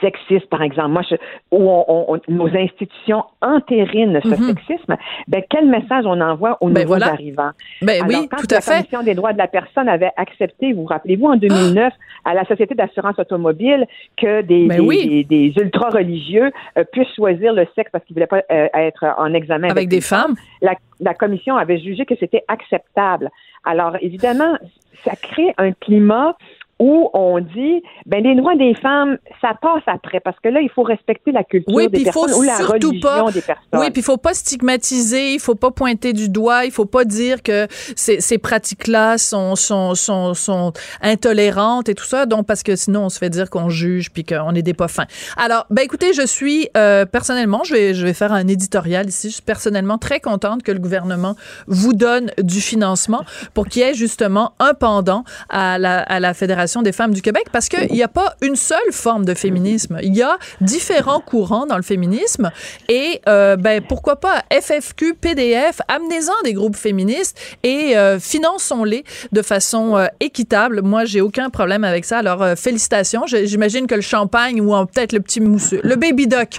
[0.00, 1.16] sexiste, par exemple, moi, je,
[1.50, 4.48] où on, nos institutions entérinent ce mhm.
[4.48, 4.96] sexisme,
[5.28, 7.50] ben, quel message on envoie aux ben nouveaux arrivants?
[7.80, 8.70] Ben oui, quand tout la à fait.
[8.72, 11.92] Commission des droits de la personne avait accepté, vous, vous rappelez-vous, en 2009,
[12.24, 17.90] à la Société d'assurance automobile, que des, ben des, ultra-religieux euh, puissent choisir le sexe
[17.90, 20.34] parce qu'ils ne voulaient pas euh, être en examen avec, des femmes.
[20.60, 23.30] La, la commission avait jugé que c'était acceptable.
[23.64, 24.56] Alors, évidemment,
[25.04, 26.36] ça crée un climat
[26.80, 30.70] où on dit ben les droits des femmes ça passe après parce que là il
[30.70, 33.64] faut respecter la culture des personnes ou la religion des personnes.
[33.74, 37.04] Oui, puis il faut pas stigmatiser, il faut pas pointer du doigt, il faut pas
[37.04, 42.62] dire que ces, ces pratiques-là sont, sont, sont, sont intolérantes et tout ça, donc parce
[42.62, 45.06] que sinon on se fait dire qu'on juge puis qu'on est des pas fins.
[45.36, 49.28] Alors, ben écoutez, je suis euh, personnellement, je vais je vais faire un éditorial ici,
[49.28, 53.20] je suis personnellement très contente que le gouvernement vous donne du financement
[53.52, 57.22] pour qu'il y ait justement un pendant à la, à la fédération des femmes du
[57.22, 59.98] Québec parce qu'il n'y a pas une seule forme de féminisme.
[60.02, 62.50] Il y a différents courants dans le féminisme
[62.88, 69.42] et euh, ben pourquoi pas FFQ, PDF, amenez-en des groupes féministes et euh, finançons-les de
[69.42, 70.82] façon euh, équitable.
[70.82, 72.18] Moi, j'ai aucun problème avec ça.
[72.18, 73.24] Alors félicitations.
[73.26, 76.58] J'imagine que le champagne ou peut-être le petit mousseux, le baby doc,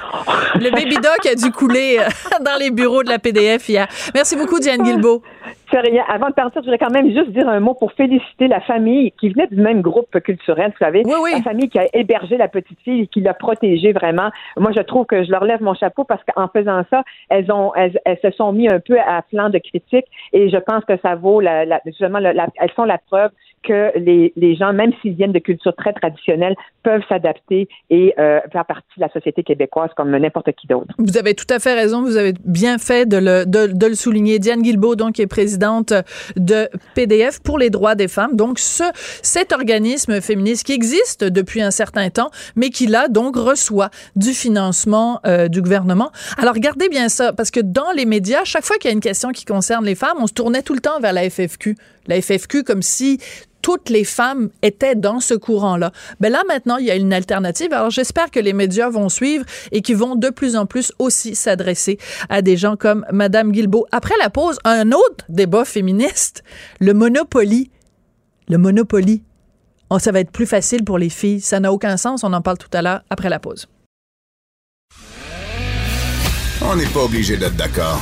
[0.55, 1.99] le baby doc a dû couler
[2.45, 3.87] dans les bureaux de la PDF hier.
[4.13, 5.23] Merci beaucoup Diane Guilbeault.
[6.07, 9.11] Avant de partir, je voudrais quand même juste dire un mot pour féliciter la famille
[9.11, 11.03] qui venait du même groupe culturel, vous savez.
[11.03, 14.29] La famille qui a hébergé la petite fille et qui l'a protégée vraiment.
[14.57, 17.73] Moi, je trouve que je leur lève mon chapeau parce qu'en faisant ça, elles ont,
[17.75, 21.15] elles, se sont mis un peu à flanc de critique et je pense que ça
[21.15, 23.31] vaut la, la justement, elles sont la preuve
[23.63, 28.39] que les, les gens, même s'ils viennent de cultures très traditionnelles, peuvent s'adapter et euh,
[28.51, 30.93] faire partie de la société québécoise comme n'importe qui d'autre.
[30.97, 32.01] Vous avez tout à fait raison.
[32.01, 34.39] Vous avez bien fait de le, de, le souligner.
[34.39, 35.93] Diane Guilbeault, donc, est présidente
[36.35, 38.35] de PDF pour les droits des femmes.
[38.35, 38.83] Donc, ce,
[39.21, 44.31] cet organisme féministe qui existe depuis un certain temps, mais qui, là, donc, reçoit du
[44.31, 46.11] financement euh, du gouvernement.
[46.37, 49.01] Alors, regardez bien ça, parce que dans les médias, chaque fois qu'il y a une
[49.01, 51.75] question qui concerne les femmes, on se tournait tout le temps vers la FFQ.
[52.07, 53.19] La FFQ comme si
[53.61, 55.91] toutes les femmes étaient dans ce courant-là.
[56.19, 57.73] Ben là, maintenant, il y a une alternative.
[57.73, 61.35] Alors, j'espère que les médias vont suivre et qu'ils vont de plus en plus aussi
[61.35, 61.97] s'adresser
[62.29, 63.85] à des gens comme Madame Guilbeault.
[63.91, 66.43] Après la pause, un autre débat féministe,
[66.79, 67.71] le Monopoly.
[68.49, 69.23] Le Monopoly.
[69.89, 71.41] Oh, ça va être plus facile pour les filles.
[71.41, 72.23] Ça n'a aucun sens.
[72.23, 73.67] On en parle tout à l'heure après la pause.
[76.63, 78.01] On n'est pas obligé d'être d'accord.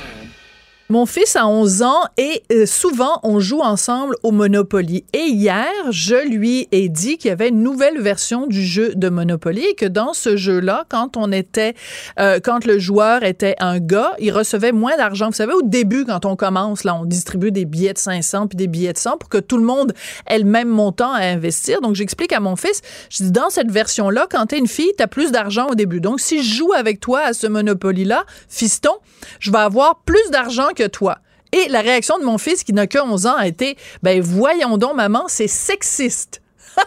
[0.91, 5.05] Mon fils a 11 ans et euh, souvent on joue ensemble au Monopoly.
[5.13, 9.07] Et hier, je lui ai dit qu'il y avait une nouvelle version du jeu de
[9.07, 11.75] Monopoly et que dans ce jeu-là, quand on était,
[12.19, 15.27] euh, quand le joueur était un gars, il recevait moins d'argent.
[15.27, 18.57] Vous savez, au début, quand on commence, là, on distribue des billets de 500 puis
[18.57, 19.93] des billets de 100 pour que tout le monde
[20.27, 21.79] ait le même montant à investir.
[21.79, 25.07] Donc, j'explique à mon fils, je dis, dans cette version-là, quand t'es une fille, t'as
[25.07, 26.01] plus d'argent au début.
[26.01, 28.95] Donc, si je joue avec toi à ce Monopoly-là, fiston,
[29.39, 31.17] je vais avoir plus d'argent que toi.
[31.51, 34.77] Et la réaction de mon fils, qui n'a que 11 ans, a été, ben voyons
[34.77, 36.41] donc, maman, c'est sexiste.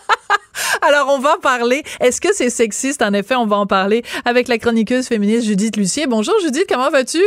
[0.83, 1.83] Alors, on va parler.
[2.01, 3.03] Est-ce que c'est sexiste?
[3.03, 6.07] En effet, on va en parler avec la chroniqueuse féministe Judith Lucier.
[6.07, 7.21] Bonjour, Judith, comment vas-tu?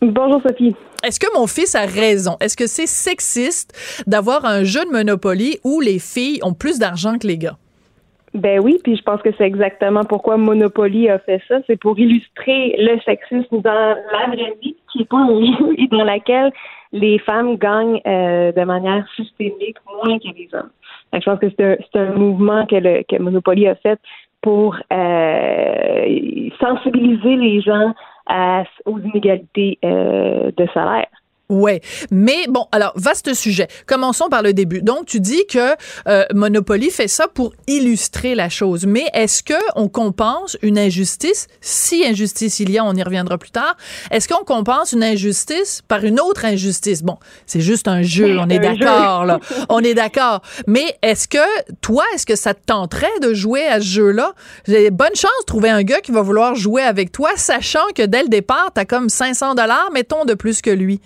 [0.00, 0.74] Bonjour, Sophie.
[1.04, 2.36] Est-ce que mon fils a raison?
[2.40, 3.72] Est-ce que c'est sexiste
[4.06, 7.58] d'avoir un jeu de Monopoly où les filles ont plus d'argent que les gars?
[8.34, 11.58] Ben oui, puis je pense que c'est exactement pourquoi Monopoly a fait ça.
[11.66, 15.86] C'est pour illustrer le sexisme dans la vraie vie, qui est pas un jeu et
[15.88, 16.50] dans laquelle
[16.92, 20.70] les femmes gagnent euh, de manière systémique moins que les hommes.
[21.12, 24.00] je pense que c'est un, un, mouvement que, le, que Monopoly a fait
[24.40, 27.94] pour euh, sensibiliser les gens
[28.26, 31.08] à, aux inégalités euh, de salaire.
[31.52, 33.68] Ouais, mais bon, alors vaste sujet.
[33.86, 34.80] Commençons par le début.
[34.80, 35.76] Donc tu dis que
[36.08, 41.48] euh, Monopoly fait ça pour illustrer la chose, mais est-ce que on compense une injustice?
[41.60, 43.76] Si injustice il y a, on y reviendra plus tard.
[44.10, 47.02] Est-ce qu'on compense une injustice par une autre injustice?
[47.02, 49.38] Bon, c'est juste un jeu, on est d'accord là.
[49.68, 50.40] On est d'accord.
[50.66, 51.36] Mais est-ce que
[51.82, 54.32] toi, est-ce que ça te tenterait de jouer à ce jeu-là?
[54.66, 58.06] J'ai bonne chance de trouver un gars qui va vouloir jouer avec toi, sachant que
[58.06, 61.02] dès le départ, t'as comme 500 dollars, mettons, de plus que lui.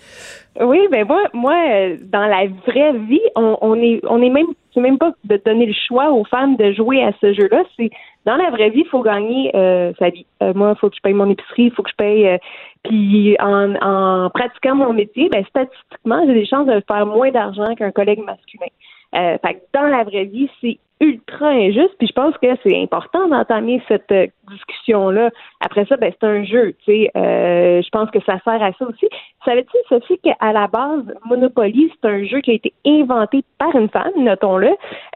[0.59, 1.55] Oui, ben moi, moi,
[2.01, 5.67] dans la vraie vie, on, on est, on est même, c'est même pas de donner
[5.67, 7.63] le choix aux femmes de jouer à ce jeu-là.
[7.75, 7.91] C'est
[8.25, 10.25] dans la vraie vie, il faut gagner euh, sa vie.
[10.41, 12.27] Euh, moi, il faut que je paye mon épicerie, il faut que je paye.
[12.27, 12.37] Euh,
[12.83, 17.75] puis en, en pratiquant mon métier, ben statistiquement, j'ai des chances de faire moins d'argent
[17.75, 18.67] qu'un collègue masculin.
[19.15, 21.95] Euh, fait que dans la vraie vie, c'est ultra injuste.
[21.97, 25.29] Puis je pense que c'est important d'entamer cette euh, discussion-là.
[25.61, 26.73] Après ça, ben, c'est un jeu.
[26.85, 29.07] Tu sais, euh, je pense que ça sert à ça aussi.
[29.45, 33.89] Savais-tu, Sophie, qu'à la base, Monopoly, c'est un jeu qui a été inventé par une
[33.89, 34.69] femme, notons-le,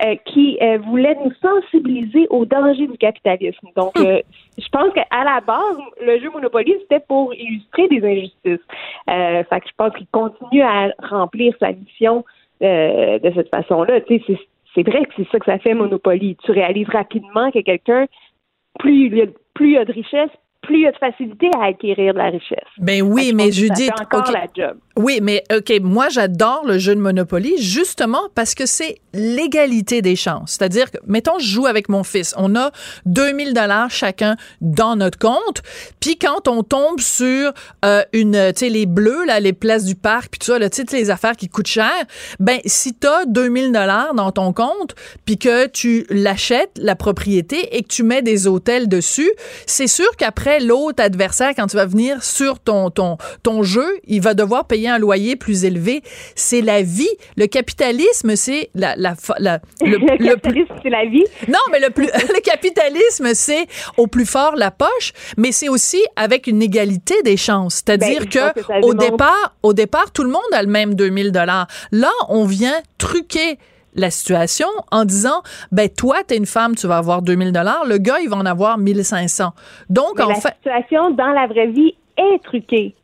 [0.05, 3.67] euh, qui voulait nous sensibiliser aux dangers du capitalisme.
[3.75, 8.65] Donc, je pense qu'à la base, le jeu Monopoly, c'était pour illustrer des injustices.
[9.07, 12.23] fait que je pense qu'il continue à remplir sa mission
[12.61, 14.01] de cette façon-là.
[14.01, 14.37] Tu sais,
[14.73, 16.37] c'est vrai que c'est ça que ça fait Monopoly.
[16.43, 18.07] Tu réalises rapidement que quelqu'un,
[18.79, 19.09] plus,
[19.53, 20.31] plus il y a de richesse,
[20.61, 22.59] plus il y a de facilité à acquérir de la richesse.
[22.77, 24.77] Ben oui, mais Judith, ça fait encore la job.
[24.95, 30.15] Oui, mais OK, moi j'adore le jeu de Monopoly justement parce que c'est l'égalité des
[30.15, 30.57] chances.
[30.57, 32.71] C'est-à-dire que mettons je joue avec mon fils, on a
[33.05, 35.63] 2000 dollars chacun dans notre compte,
[35.99, 39.95] puis quand on tombe sur euh, une tu sais les bleus là, les places du
[39.95, 41.91] parc puis tout ça, là, tu sais les affaires qui coûtent cher,
[42.39, 44.95] ben si tu as 2000 dollars dans ton compte
[45.25, 49.31] puis que tu l'achètes la propriété et que tu mets des hôtels dessus,
[49.65, 54.21] c'est sûr qu'après l'autre adversaire quand tu vas venir sur ton ton ton jeu, il
[54.21, 56.01] va devoir payer un loyer plus élevé.
[56.35, 57.09] C'est la vie.
[57.37, 61.23] Le capitalisme, c'est la, la, le, le, capitalisme, c'est la vie.
[61.47, 63.65] Non, mais le plus, le capitalisme, c'est
[63.97, 67.75] au plus fort la poche, mais c'est aussi avec une égalité des chances.
[67.75, 71.67] C'est-à-dire ben, que, au départ, au départ, tout le monde a le même 2000 dollars.
[71.91, 73.57] Là, on vient truquer
[73.95, 77.85] la situation en disant ben toi tu es une femme tu vas avoir 2000 dollars
[77.85, 79.51] le gars il va en avoir 1500
[79.89, 82.95] donc en la fait la situation dans la vraie vie est truquée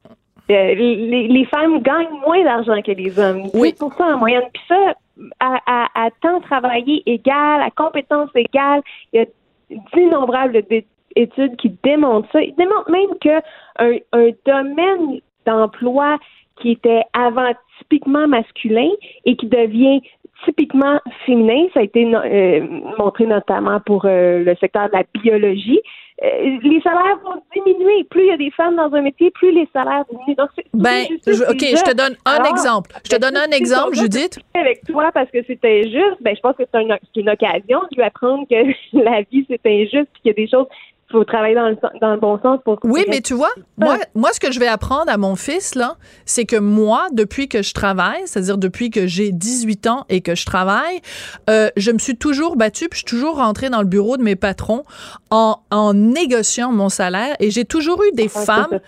[0.50, 3.50] euh, les, femmes gagnent moins d'argent que les hommes.
[3.54, 3.73] Oui.
[3.78, 4.43] pour ça en moyenne.
[4.54, 4.93] Puis ça,
[5.41, 10.63] à, à, temps travaillé égal, à compétences égales, il y a d'innombrables
[11.15, 12.41] études qui démontrent ça.
[12.41, 13.41] Ils démontrent même que
[13.80, 16.17] un, un domaine d'emploi
[16.62, 18.89] qui était avant typiquement masculin
[19.26, 20.02] et qui devient
[20.45, 25.80] typiquement féminin, ça a été euh, montré notamment pour euh, le secteur de la biologie,
[26.23, 28.04] euh, les salaires vont diminuer.
[28.10, 30.36] Plus il y a des femmes dans un métier, plus les salaires diminuent.
[30.36, 32.91] Donc, ben, OK, je te donne un exemple.
[33.04, 34.39] Je te ben, donne un exemple, Judith.
[34.56, 37.95] Avec toi, parce que c'est injuste, ben, je pense que c'est une, une, occasion de
[37.97, 38.56] lui apprendre que
[38.93, 40.67] la vie, c'est injuste, puis qu'il y a des choses
[41.12, 42.80] faut travailler dans le, dans le bon sens pour.
[42.84, 45.96] Oui, mais tu vois, moi, moi, ce que je vais apprendre à mon fils, là,
[46.26, 50.36] c'est que moi, depuis que je travaille, c'est-à-dire depuis que j'ai 18 ans et que
[50.36, 51.02] je travaille,
[51.50, 54.24] euh, je me suis toujours battue, puis je suis toujours rentrée dans le bureau de
[54.24, 54.84] mes patrons
[55.30, 58.80] en, en négociant mon salaire et j'ai toujours eu des femmes.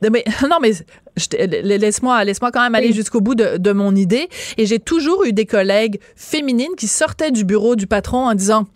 [0.00, 0.72] Mais, non, mais
[1.16, 4.28] laisse-moi laisse-moi quand même aller jusqu'au bout de, de mon idée.
[4.56, 8.66] Et j'ai toujours eu des collègues féminines qui sortaient du bureau du patron en disant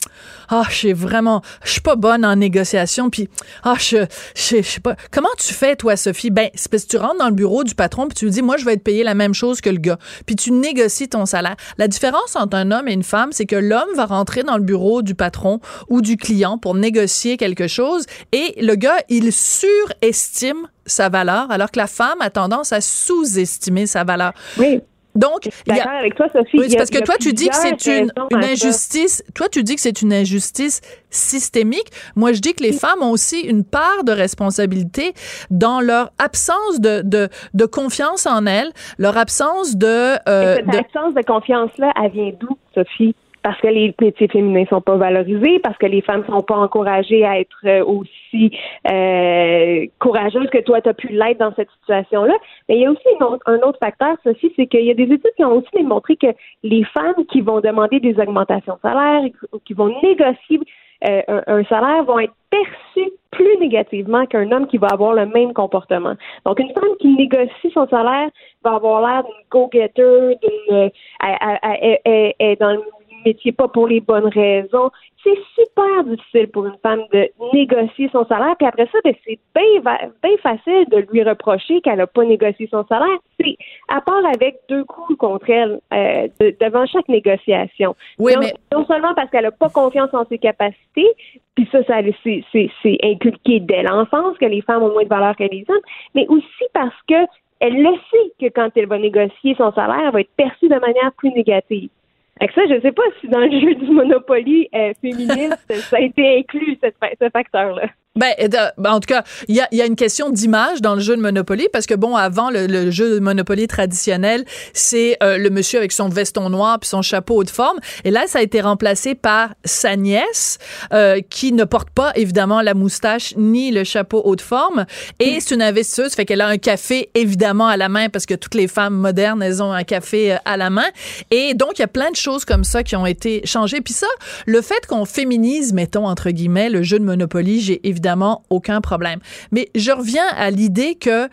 [0.48, 3.28] ah, je suis vraiment, je suis pas bonne en négociation, puis
[3.64, 4.96] ah, je, je, sais pas.
[5.10, 7.74] Comment tu fais toi, Sophie Ben, c'est parce que tu rentres dans le bureau du
[7.74, 9.78] patron puis tu lui dis, moi, je vais être payé la même chose que le
[9.78, 11.56] gars, puis tu négocies ton salaire.
[11.76, 14.62] La différence entre un homme et une femme, c'est que l'homme va rentrer dans le
[14.62, 20.68] bureau du patron ou du client pour négocier quelque chose, et le gars, il surestime
[20.88, 24.32] sa valeur, alors que la femme a tendance à sous-estimer sa valeur.
[24.58, 24.80] Oui.
[25.14, 26.58] Donc, d'accord avec toi, Sophie.
[26.60, 29.24] Oui, parce que toi, tu dis que c'est une, une injustice.
[29.34, 31.90] Toi, tu dis que c'est une injustice systémique.
[32.14, 35.14] Moi, je dis que les femmes ont aussi une part de responsabilité
[35.50, 40.18] dans leur absence de, de, de confiance en elles, leur absence de.
[40.28, 43.16] Euh, cette absence de confiance-là, elle vient d'où, Sophie?
[43.48, 47.24] Parce que les métiers féminins sont pas valorisés, parce que les femmes sont pas encouragées
[47.24, 48.52] à être euh, aussi
[48.86, 52.34] euh, courageuses que toi tu as pu l'être dans cette situation-là.
[52.68, 53.08] Mais il y a aussi
[53.46, 56.26] un autre facteur, ceci, c'est qu'il y a des études qui ont aussi démontré que
[56.62, 59.22] les femmes qui vont demander des augmentations de salaire,
[59.64, 60.60] qui vont négocier
[61.08, 65.54] euh, un, salaire vont être perçues plus négativement qu'un homme qui va avoir le même
[65.54, 66.14] comportement.
[66.44, 68.28] Donc, une femme qui négocie son salaire
[68.62, 70.90] va avoir l'air d'une go-getter, d'une,
[71.22, 72.82] est dans le
[73.28, 74.90] métier pas pour les bonnes raisons.
[75.22, 78.56] C'est super difficile pour une femme de négocier son salaire.
[78.56, 82.84] Puis après ça, ben, c'est bien facile de lui reprocher qu'elle n'a pas négocié son
[82.86, 83.18] salaire.
[83.38, 83.56] C'est
[83.88, 86.28] à part avec deux coups contre elle euh,
[86.60, 87.94] devant chaque négociation.
[88.18, 88.54] Oui, mais...
[88.72, 91.08] Non seulement parce qu'elle n'a pas confiance en ses capacités,
[91.54, 95.44] puis ça, ça c'est inculqué dès l'enfance que les femmes ont moins de valeur que
[95.44, 95.76] les hommes,
[96.14, 97.26] mais aussi parce que
[97.60, 100.78] elle le sait que quand elle va négocier son salaire, elle va être perçue de
[100.78, 101.90] manière plus négative.
[102.40, 105.96] Avec ça, je ne sais pas si dans le jeu du Monopoly euh, féministe, ça
[105.96, 107.88] a été inclus, ce facteur-là.
[108.18, 108.34] Ben,
[108.76, 111.16] ben, en tout cas, il y a, y a, une question d'image dans le jeu
[111.16, 115.78] de Monopoly parce que bon, avant le, jeu de Monopoly traditionnel, c'est euh, le monsieur
[115.78, 117.78] avec son veston noir puis son chapeau haut de forme.
[118.02, 120.58] Et là, ça a été remplacé par sa nièce
[120.92, 124.84] euh, qui ne porte pas évidemment la moustache ni le chapeau haut de forme.
[125.20, 128.34] Et c'est une investisseuse, fait qu'elle a un café évidemment à la main parce que
[128.34, 130.88] toutes les femmes modernes, elles ont un café euh, à la main.
[131.30, 133.80] Et donc, il y a plein de choses comme ça qui ont été changées.
[133.80, 134.08] Puis ça,
[134.46, 138.07] le fait qu'on féminise, mettons entre guillemets, le jeu de Monopoly, j'ai évidemment
[138.50, 139.20] aucun problème.
[139.52, 141.28] Mais je reviens à l'idée que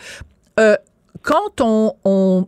[0.59, 0.75] euh,
[1.21, 2.47] quand on,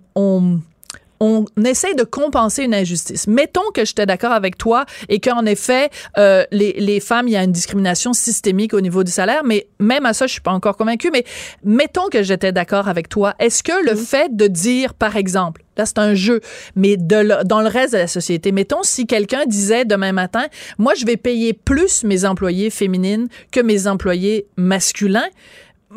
[1.19, 3.27] on essaie de compenser une injustice.
[3.27, 7.37] Mettons que j'étais d'accord avec toi et qu'en effet, euh, les, les, femmes, il y
[7.37, 10.51] a une discrimination systémique au niveau du salaire, mais même à ça, je suis pas
[10.51, 11.23] encore convaincue, mais
[11.63, 13.33] mettons que j'étais d'accord avec toi.
[13.39, 14.05] Est-ce que le mm-hmm.
[14.05, 16.41] fait de dire, par exemple, Là, c'est un jeu.
[16.75, 20.45] Mais de dans le reste de la société, mettons si quelqu'un disait demain matin,
[20.77, 25.27] moi, je vais payer plus mes employés féminines que mes employés masculins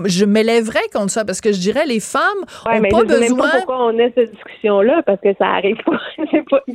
[0.04, 2.22] je m'élèverais contre ça parce que je dirais les femmes
[2.66, 3.26] ouais, ont mais pas je besoin.
[3.26, 6.00] Sais même pas pourquoi on a cette discussion-là parce que ça arrive pas.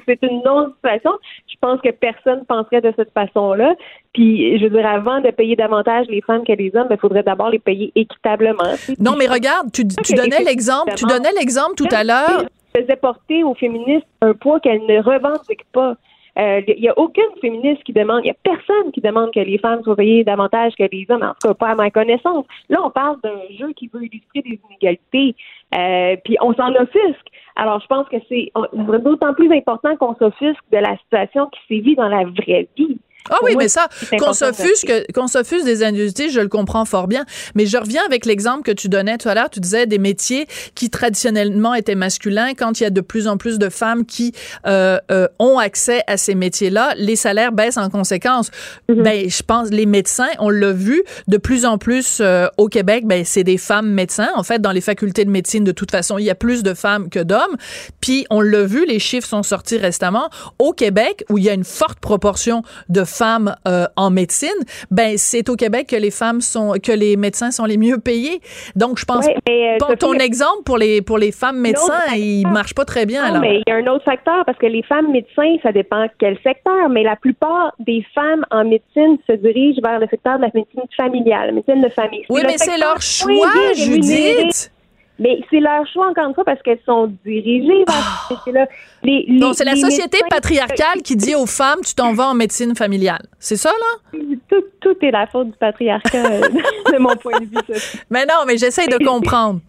[0.06, 1.12] c'est une non-situation.
[1.48, 3.76] Je pense que personne penserait de cette façon-là.
[4.14, 6.98] Puis, je veux dire, avant de payer davantage les femmes que les hommes, il ben,
[6.98, 8.64] faudrait d'abord les payer équitablement.
[9.00, 13.44] Non, mais regarde, tu, tu donnais l'exemple, tu donnais l'exemple tout à l'heure faisait porter
[13.44, 15.96] aux féministes un poids qu'elles ne revendiquent pas.
[16.38, 19.40] Il euh, n'y a aucune féministe qui demande, il n'y a personne qui demande que
[19.40, 22.46] les femmes soient payées davantage que les hommes, en tout cas pas à ma connaissance.
[22.70, 25.36] Là, on parle d'un jeu qui veut illustrer des inégalités,
[25.74, 27.28] euh, puis on s'en offusque.
[27.56, 31.96] Alors, je pense que c'est d'autant plus important qu'on s'offusque de la situation qui sévit
[31.96, 32.98] dans la vraie vie.
[33.30, 33.88] Ah oui, mais ça,
[34.20, 37.26] qu'on s'offuse des injustices, je le comprends fort bien.
[37.56, 39.50] Mais je reviens avec l'exemple que tu donnais tout à l'heure.
[39.50, 42.54] Tu disais des métiers qui traditionnellement étaient masculins.
[42.54, 44.34] Quand il y a de plus en plus de femmes qui
[44.68, 48.52] euh, euh, ont accès à ces métiers-là, les salaires baissent en conséquence.
[48.90, 49.02] Mm-hmm.
[49.02, 53.06] Ben, je pense les médecins, on l'a vu de plus en plus euh, au Québec.
[53.08, 54.30] Ben, c'est des femmes médecins.
[54.36, 56.74] En fait, dans les facultés de médecine, de toute façon, il y a plus de
[56.76, 57.58] femmes que d'hommes.
[58.02, 61.54] Puis on l'a vu, les chiffres sont sortis récemment au Québec où il y a
[61.54, 64.50] une forte proportion de femmes euh, en médecine,
[64.92, 68.40] ben c'est au Québec que les femmes sont que les médecins sont les mieux payés.
[68.76, 72.74] Donc je pense ouais, euh, ton exemple pour les pour les femmes médecins, il marche
[72.74, 75.12] pas très bien non, mais il y a un autre facteur parce que les femmes
[75.12, 80.00] médecins, ça dépend quel secteur, mais la plupart des femmes en médecine se dirigent vers
[80.00, 82.26] le secteur de la médecine familiale, la médecine de famille.
[82.30, 84.72] Oui, mais c'est leur choix, Judith.
[85.18, 88.52] Mais c'est leur choix, encore une fois, parce qu'elles sont dirigées vers oh.
[88.52, 88.68] là.
[89.04, 92.76] Les, les, c'est la société patriarcale qui dit aux femmes, tu t'en vas en médecine
[92.76, 93.22] familiale.
[93.40, 94.20] C'est ça, là?
[94.50, 98.04] Tout, tout, est la faute du patriarcat, de mon point de vue.
[98.10, 99.60] Mais non, mais j'essaie de comprendre.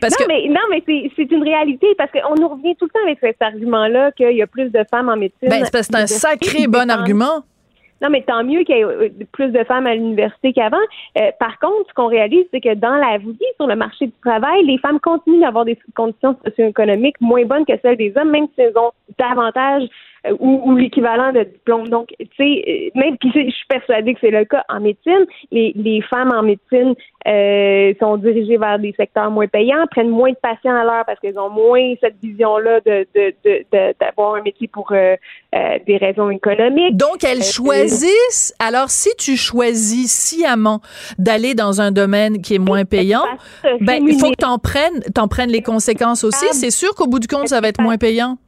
[0.00, 0.32] Parce non, que...
[0.32, 0.82] mais, non, mais
[1.16, 4.42] c'est une réalité, parce qu'on nous revient tout le temps avec cet argument-là qu'il y
[4.42, 5.48] a plus de femmes en médecine.
[5.48, 7.44] Ben, c'est un sacré bon argument.
[8.02, 10.76] Non, mais tant mieux qu'il y ait euh, plus de femmes à l'université qu'avant.
[11.18, 14.12] Euh, par contre, ce qu'on réalise, c'est que dans la vie, sur le marché du
[14.24, 18.46] travail, les femmes continuent d'avoir des conditions socio-économiques moins bonnes que celles des hommes, même
[18.54, 19.84] si elles ont davantage
[20.26, 21.88] euh, ou, l'équivalent de diplôme.
[21.88, 25.26] Donc, tu sais, euh, même puis je suis persuadée que c'est le cas en médecine.
[25.50, 26.94] Les, les femmes en médecine
[27.26, 31.20] euh, sont dirigées vers des secteurs moins payants, prennent moins de patients à l'heure parce
[31.20, 33.06] qu'elles ont moins cette vision-là de,
[34.00, 36.96] d'avoir un métier pour des raisons économiques.
[36.96, 38.54] Donc, elles choisissent.
[38.58, 40.80] Alors, si tu choisis sciemment
[41.18, 43.24] d'aller dans un domaine qui est moins payant,
[43.80, 46.46] ben, il faut que tu en prennes, t'en prennes les conséquences aussi.
[46.52, 48.38] C'est sûr qu'au bout du compte, ça va être moins payant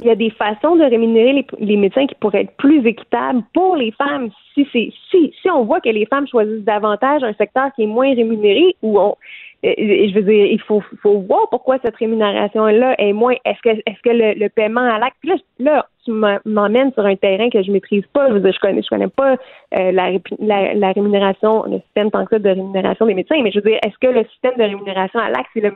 [0.00, 3.76] il y a des façons de rémunérer les, médecins qui pourraient être plus équitables pour
[3.76, 4.30] les femmes.
[4.54, 8.14] Si si si on voit que les femmes choisissent davantage un secteur qui est moins
[8.14, 9.16] rémunéré ou on
[9.64, 13.34] euh, je veux dire, il faut, faut voir pourquoi cette rémunération-là est moins.
[13.44, 17.50] Est-ce que, est-ce que le, paiement à l'acte, là, là, tu m'emmènes sur un terrain
[17.50, 18.28] que je maîtrise pas.
[18.28, 19.32] Je veux dire, je connais, je connais pas
[19.76, 20.12] euh, la,
[20.74, 23.80] la, rémunération, le système tant que ça de rémunération des médecins, mais je veux dire,
[23.84, 25.72] est-ce que le système de rémunération à l'acte, c'est le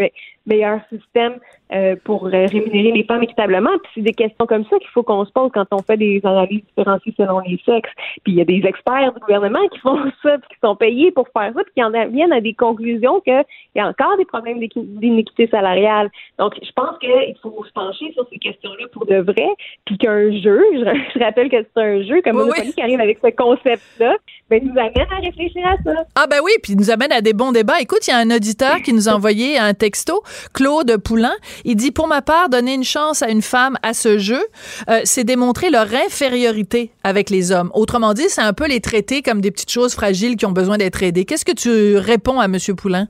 [0.46, 1.34] meilleur système
[1.72, 3.70] euh, pour rémunérer les femmes équitablement?
[3.82, 6.20] Puis c'est des questions comme ça qu'il faut qu'on se pose quand on fait des
[6.24, 7.90] analyses différenciées selon les sexes.
[8.24, 11.10] Puis il y a des experts du gouvernement qui font ça, puis qui sont payés
[11.12, 13.44] pour faire ça, puis qui en viennent à des conclusions qu'il
[13.74, 16.10] y a encore des problèmes d'inéquité salariale.
[16.38, 19.48] Donc, je pense qu'il faut se pencher sur ces questions-là pour de vrai,
[19.84, 20.62] puis qu'un jeu.
[20.72, 24.16] Je, rappelle que c'est un jeu comme Monopoly qui arrive avec ce concept-là.
[24.50, 26.04] Ben, nous amène à réfléchir à ça.
[26.14, 27.80] Ah ben oui, puis nous amène à des bons débats.
[27.80, 31.32] Écoute, il y a un auditeur qui nous a envoyé un texto, Claude Poulain.
[31.64, 34.40] Il dit, pour ma part, donner une chance à une femme à ce jeu,
[34.88, 37.70] euh, c'est démontrer leur infériorité avec les hommes.
[37.74, 40.78] Autrement dit, c'est un peu les traiter comme des petites choses fragiles qui ont besoin
[40.78, 41.24] d'être aidées.
[41.24, 42.56] Qu'est-ce que tu réponds à M.
[42.76, 43.06] Poulain?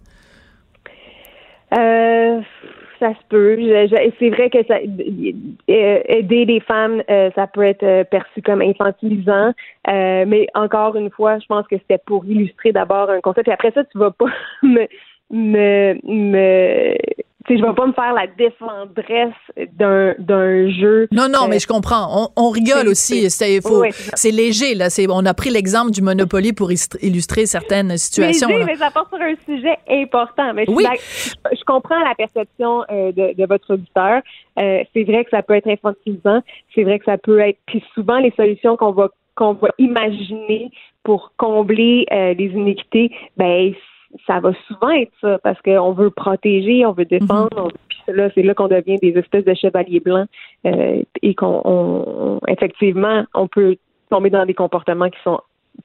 [1.74, 2.40] Euh,
[3.00, 3.56] ça se peut.
[4.18, 7.02] C'est vrai que euh, aider les femmes,
[7.34, 9.52] ça peut être perçu comme infantilisant,
[9.88, 13.48] mais encore une fois, je pense que c'était pour illustrer d'abord un concept.
[13.48, 14.26] Et après ça, tu vas pas
[14.62, 14.86] me,
[15.30, 16.94] me, me
[17.48, 19.34] je vais pas me faire la défendresse
[19.78, 21.08] d'un, d'un jeu.
[21.12, 22.30] Non, non, mais je comprends.
[22.36, 23.30] On, rigole aussi.
[23.30, 23.60] C'est,
[24.14, 24.90] c'est léger, là.
[24.90, 28.48] C'est, on a pris l'exemple du Monopoly pour illustrer certaines situations.
[28.48, 30.52] Léger, mais ça porte sur un sujet important.
[30.54, 30.84] Mais oui.
[31.52, 34.22] Je, comprends la perception euh, de, de, votre auditeur.
[34.58, 36.42] Euh, c'est vrai que ça peut être infantilisant.
[36.74, 37.58] C'est vrai que ça peut être.
[37.66, 40.70] Puis souvent, les solutions qu'on va qu'on va imaginer
[41.04, 43.72] pour combler euh, les inéquités, ben
[44.26, 47.64] ça va souvent être ça parce qu'on veut protéger, on veut défendre.
[47.64, 47.70] Mhm.
[47.88, 50.28] Puis là, c'est là qu'on devient des espèces de chevaliers blancs
[50.66, 53.76] euh, et qu'on effectivement on peut
[54.10, 55.40] tomber dans des comportements qui sont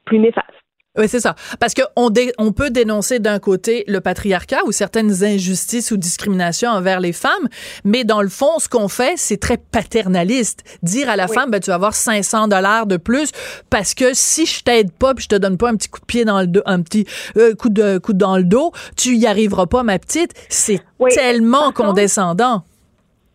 [0.05, 0.66] plus néfastes.
[0.97, 1.35] Oui, c'est ça.
[1.59, 6.99] Parce qu'on on peut dénoncer d'un côté le patriarcat ou certaines injustices ou discriminations envers
[6.99, 7.47] les femmes,
[7.83, 10.63] mais dans le fond, ce qu'on fait, c'est très paternaliste.
[10.81, 13.31] Dire à la femme, ben, tu vas avoir 500 dollars de plus
[13.69, 16.05] parce que si je t'aide pas puis je te donne pas un petit coup de
[16.05, 17.05] pied dans le dos, un petit
[17.37, 20.31] euh, coup de coup dans le dos, tu y arriveras pas, ma petite.
[20.49, 20.81] C'est
[21.13, 22.63] tellement condescendant.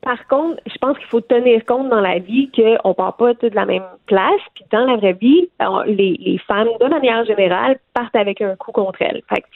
[0.03, 3.35] Par contre, je pense qu'il faut tenir compte dans la vie qu'on ne part pas
[3.35, 4.41] toutes de la même place.
[4.55, 5.49] Puis dans la vraie vie,
[5.87, 9.23] les, les femmes, de manière générale, partent avec un coup contre elles.
[9.29, 9.47] Fait que,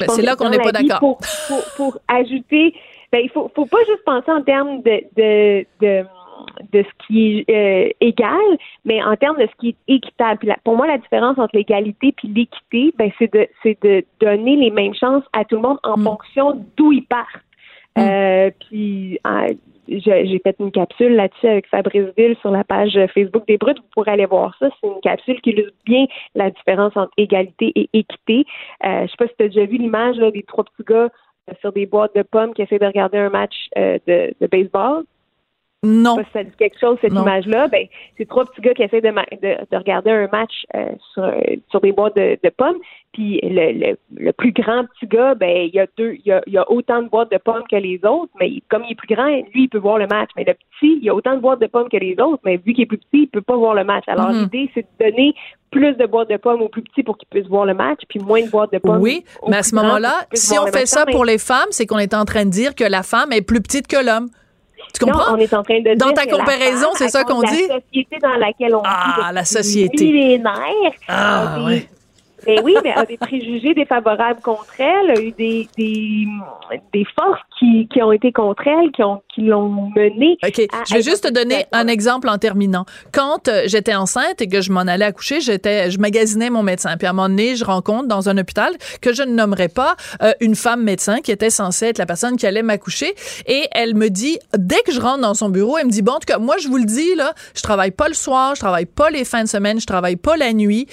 [0.00, 0.98] ben, c'est là qu'on n'est pas d'accord.
[0.98, 2.74] Pour, pour, pour, ajouter,
[3.12, 6.06] ben, il faut, faut pas juste penser en termes de, de, de
[6.72, 8.40] de ce qui est euh, égal,
[8.84, 10.56] mais en termes de ce qui est équitable.
[10.64, 14.70] pour moi, la différence entre l'égalité et l'équité, ben, c'est de, c'est de donner les
[14.70, 16.02] mêmes chances à tout le monde en mm.
[16.02, 17.28] fonction d'où ils partent.
[17.96, 18.00] Mm.
[18.00, 19.20] Euh, puis
[19.88, 23.78] j'ai fait une capsule là-dessus avec Fabrice Ville sur la page Facebook des Brutes.
[23.78, 24.68] Vous pourrez aller voir ça.
[24.80, 28.44] C'est une capsule qui illustre bien la différence entre égalité et équité.
[28.84, 31.08] Euh, je sais pas si tu as déjà vu l'image des trois petits gars
[31.50, 34.46] euh, sur des boîtes de pommes qui essaient de regarder un match euh, de, de
[34.46, 35.04] baseball.
[35.84, 36.16] Non.
[36.18, 37.66] Si ça dit quelque chose, cette image-là.
[37.66, 41.34] Ben, c'est trois petits gars qui essaient de, de, regarder un match euh, sur,
[41.70, 42.78] sur des boîtes de, de pommes.
[43.12, 46.30] Puis le, le, le, plus grand petit gars, ben il y a deux, il y
[46.30, 48.92] a, il y a autant de boîtes de pommes que les autres, mais comme il
[48.92, 50.30] est plus grand, lui il peut voir le match.
[50.36, 52.58] Mais le petit, il y a autant de boîtes de pommes que les autres, mais
[52.58, 54.04] vu qu'il est plus petit, il peut pas voir le match.
[54.06, 54.52] Alors mm-hmm.
[54.52, 55.34] l'idée c'est de donner
[55.72, 58.20] plus de boîtes de pommes aux plus petits pour qu'ils puissent voir le match, puis
[58.20, 59.00] moins de boîtes de pommes.
[59.00, 62.14] Oui, mais à ce moment-là, si on fait ça pour les femmes, c'est qu'on est
[62.14, 64.28] en train de dire que la femme est plus petite que l'homme.
[64.94, 65.30] Tu comprends?
[65.30, 67.66] Non, on est en train de Dans ta comparaison, c'est ça qu'on dit?
[67.68, 69.34] La société dans laquelle on ah, vit.
[69.34, 70.04] la société.
[70.04, 70.92] Millénaire.
[71.08, 71.86] Ah, oui
[72.46, 76.26] Ben oui, mais a des préjugés défavorables contre elle, a eu des, des,
[76.92, 80.36] des forces qui, qui ont été contre elle, qui ont qui l'ont menée.
[80.44, 80.60] OK.
[80.88, 82.84] Je vais juste te donner un exemple en terminant.
[83.12, 86.96] Quand euh, j'étais enceinte et que je m'en allais accoucher, j'étais, je magasinais mon médecin.
[86.96, 89.96] Puis à un moment donné, je rencontre dans un hôpital que je ne nommerai pas
[90.22, 93.14] euh, une femme médecin qui était censée être la personne qui allait m'accoucher.
[93.46, 96.12] Et elle me dit, dès que je rentre dans son bureau, elle me dit, bon,
[96.12, 98.60] en tout cas, moi, je vous le dis, là, je travaille pas le soir, je
[98.60, 100.86] travaille pas les fins de semaine, je travaille pas la nuit.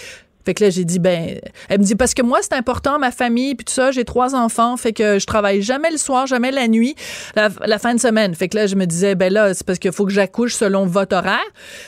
[0.50, 1.40] Fait que là, j'ai dit, ben,
[1.70, 4.34] elle me dit, parce que moi, c'est important, ma famille, puis tout ça, j'ai trois
[4.34, 6.96] enfants, fait que je travaille jamais le soir, jamais la nuit,
[7.36, 8.34] la, fin de semaine.
[8.34, 10.88] Fait que là, je me disais, ben là, c'est parce qu'il faut que j'accouche selon
[10.88, 11.38] votre horaire.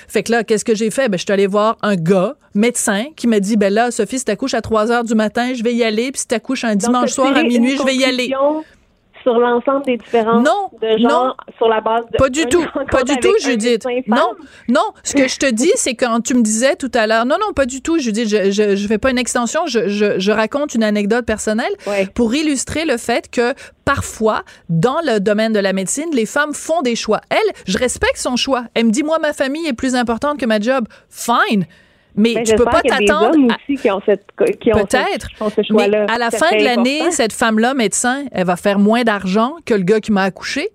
[0.08, 1.10] Fait que là, qu'est-ce que j'ai fait?
[1.10, 4.26] Ben, je suis allée voir un gars, médecin, qui m'a dit, ben là, Sophie, si
[4.26, 7.14] t'accouches à 3 heures du matin, je vais y aller, puis si t'accouches un dimanche
[7.14, 8.32] soir à minuit, je vais y aller
[9.24, 10.48] sur l'ensemble des différences
[10.82, 12.64] de genre sur la base de pas du tout.
[12.90, 13.86] pas du tout Judith.
[14.08, 14.32] non
[14.68, 14.82] non.
[15.04, 17.54] Ce que je te dis c'est quand tu me disais tout à l'heure non non
[17.54, 18.28] pas du tout Judith.
[18.28, 19.62] Je je, je fais pas une extension.
[19.68, 21.72] Je, je, je raconte une anecdote personnelle
[22.16, 23.54] pour illustrer le fait que
[23.86, 27.22] parfois dans le domaine de la médecine les femmes font des choix.
[27.30, 28.64] Elle je respecte son choix.
[28.74, 30.88] Elle me dit moi ma famille est plus importante que ma job.
[31.10, 31.66] Fine
[32.16, 33.38] mais ben, tu peux pas t'attendre.
[34.74, 35.30] Peut-être.
[35.72, 39.74] Mais à la fin de l'année, cette femme-là, médecin, elle va faire moins d'argent que
[39.74, 40.70] le gars qui m'a accouché.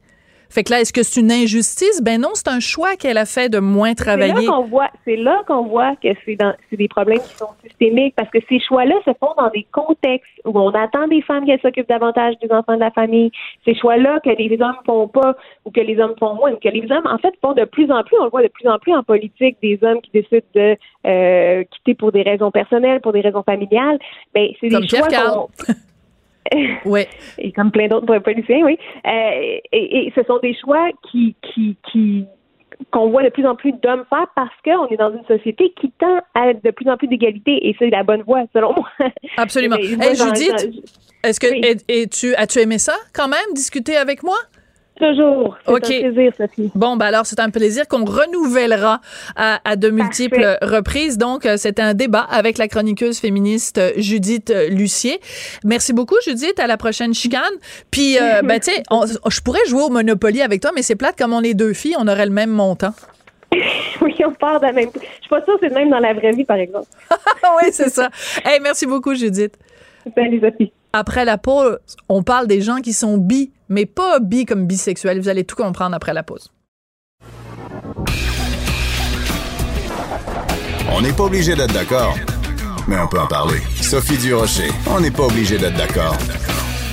[0.48, 2.00] Fait que là, est-ce que c'est une injustice?
[2.02, 4.34] Ben non, c'est un choix qu'elle a fait de moins travailler.
[4.34, 7.36] C'est là qu'on voit, c'est là qu'on voit que c'est dans, c'est des problèmes qui
[7.36, 11.22] sont systémiques parce que ces choix-là se font dans des contextes où on attend des
[11.22, 13.30] femmes qu'elles s'occupent davantage des enfants de la famille.
[13.64, 16.90] Ces choix-là que les hommes font pas ou que les hommes font moins, que les
[16.90, 18.94] hommes, en fait, font de plus en plus, on le voit de plus en plus
[18.94, 20.76] en politique, des hommes qui décident de
[21.06, 23.98] euh, quitter pour des raisons personnelles, pour des raisons familiales.
[24.34, 25.08] Ben, c'est des choix
[26.84, 27.02] Oui.
[27.38, 28.78] et comme plein d'autres policiers, oui.
[29.06, 32.26] Euh, et, ce sont des choix qui, qui, qui
[32.92, 35.90] qu'on voit de plus en plus d'hommes faire parce qu'on est dans une société qui
[35.98, 38.90] tend à de plus en plus d'égalité et c'est la bonne voie selon moi.
[39.36, 39.76] Absolument.
[40.00, 40.84] Hey, Judith,
[41.22, 41.46] est-ce que
[41.88, 44.36] et, tu as-tu aimé ça quand même discuter avec moi?
[44.96, 45.58] Toujours.
[45.66, 46.70] C'est un plaisir, Sophie.
[46.74, 49.00] Bon, ben alors, c'est un plaisir qu'on renouvellera
[49.36, 51.18] à, de multiples reprises.
[51.18, 55.20] Donc, euh, c'était un débat avec la chroniqueuse féministe euh, Judith euh, Lucier.
[55.64, 56.58] Merci beaucoup, Judith.
[56.58, 57.42] À la prochaine chicane.
[57.90, 61.34] Puis, ben, tu sais, je pourrais jouer au Monopoly avec toi, mais c'est plate, comme
[61.34, 62.94] on est deux filles, on aurait le même montant.
[64.00, 64.88] oui, on part de la même.
[64.94, 66.86] Je suis pas sûre que c'est le même dans la vraie vie, par exemple.
[67.62, 68.08] oui, c'est ça.
[68.44, 69.56] Hey, merci beaucoup, Judith.
[70.14, 70.72] Salut, Sophie.
[70.98, 71.76] Après la pause,
[72.08, 75.20] on parle des gens qui sont bi, mais pas bi comme bisexuels.
[75.20, 76.50] Vous allez tout comprendre après la pause.
[80.90, 82.16] On n'est pas obligé d'être d'accord,
[82.88, 83.60] mais on peut en parler.
[83.82, 86.16] Sophie Durocher, on n'est pas obligé d'être d'accord.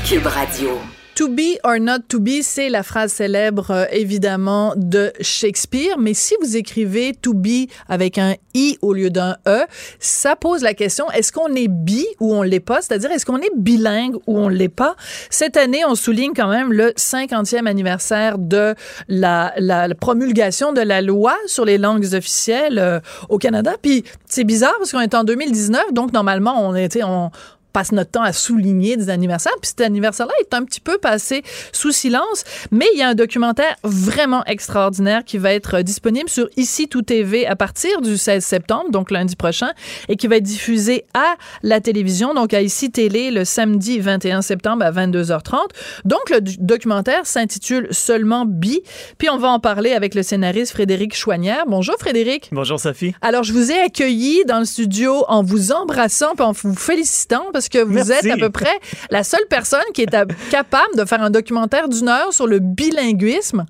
[0.05, 0.71] Cube Radio.
[1.15, 6.15] To be or not to be, c'est la phrase célèbre euh, évidemment de Shakespeare, mais
[6.15, 9.59] si vous écrivez to be avec un i au lieu d'un e,
[9.99, 13.37] ça pose la question est-ce qu'on est bi ou on l'est pas, c'est-à-dire est-ce qu'on
[13.37, 14.95] est bilingue ou on l'est pas?
[15.29, 18.73] Cette année, on souligne quand même le 50e anniversaire de
[19.07, 22.99] la, la, promulgation de la loi sur les langues officielles euh,
[23.29, 23.75] au Canada.
[23.79, 27.29] Puis c'est bizarre parce qu'on est en 2019, donc normalement on était on
[27.73, 29.53] passe notre temps à souligner des anniversaires.
[29.61, 33.15] Puis cet anniversaire-là est un petit peu passé sous silence, mais il y a un
[33.15, 38.43] documentaire vraiment extraordinaire qui va être disponible sur Ici Tout TV à partir du 16
[38.43, 39.71] septembre, donc lundi prochain,
[40.07, 44.41] et qui va être diffusé à la télévision, donc à Ici Télé le samedi 21
[44.41, 45.57] septembre à 22h30.
[46.05, 48.81] Donc le documentaire s'intitule Seulement Bi,
[49.17, 51.65] puis on va en parler avec le scénariste Frédéric Chouanière.
[51.67, 52.49] Bonjour Frédéric.
[52.51, 53.15] Bonjour Sophie.
[53.21, 57.45] Alors je vous ai accueilli dans le studio en vous embrassant et en vous félicitant
[57.51, 60.15] parce que vous êtes à peu près la seule personne qui est
[60.49, 63.65] capable de faire un documentaire d'une heure sur le bilinguisme.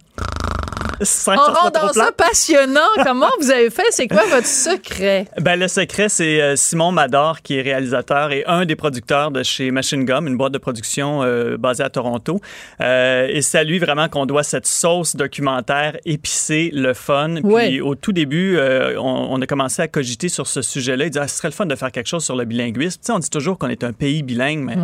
[1.27, 3.83] En rendant ça passionnant, comment vous avez fait?
[3.91, 5.27] C'est quoi votre secret?
[5.39, 9.43] Ben, le secret, c'est euh, Simon Mador, qui est réalisateur et un des producteurs de
[9.43, 12.39] chez Machine Gum, une boîte de production euh, basée à Toronto.
[12.81, 17.35] Euh, et c'est à lui vraiment qu'on doit cette sauce documentaire épicée, le fun.
[17.43, 18.57] Puis au tout début,
[18.97, 21.05] on, a commencé à cogiter sur ce sujet-là.
[21.05, 22.99] Il dit, ah, ce serait le fun de faire quelque chose sur le bilinguisme.
[22.99, 24.75] Tu sais, on dit toujours qu'on est un pays bilingue, mais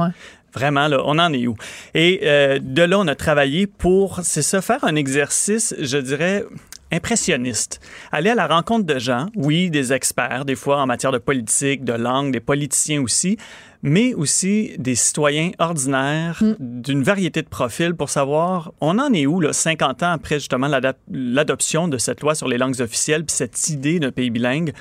[0.54, 1.56] Vraiment, là, on en est où?
[1.94, 6.46] Et euh, de là, on a travaillé pour, c'est ça, faire un exercice, je dirais,
[6.92, 7.80] impressionniste.
[8.12, 11.84] Aller à la rencontre de gens, oui, des experts, des fois en matière de politique,
[11.84, 13.38] de langue, des politiciens aussi,
[13.82, 16.56] mais aussi des citoyens ordinaires mm.
[16.60, 20.70] d'une variété de profils pour savoir on en est où, là, 50 ans après justement
[21.12, 24.74] l'adoption de cette loi sur les langues officielles, puis cette idée d'un pays bilingue?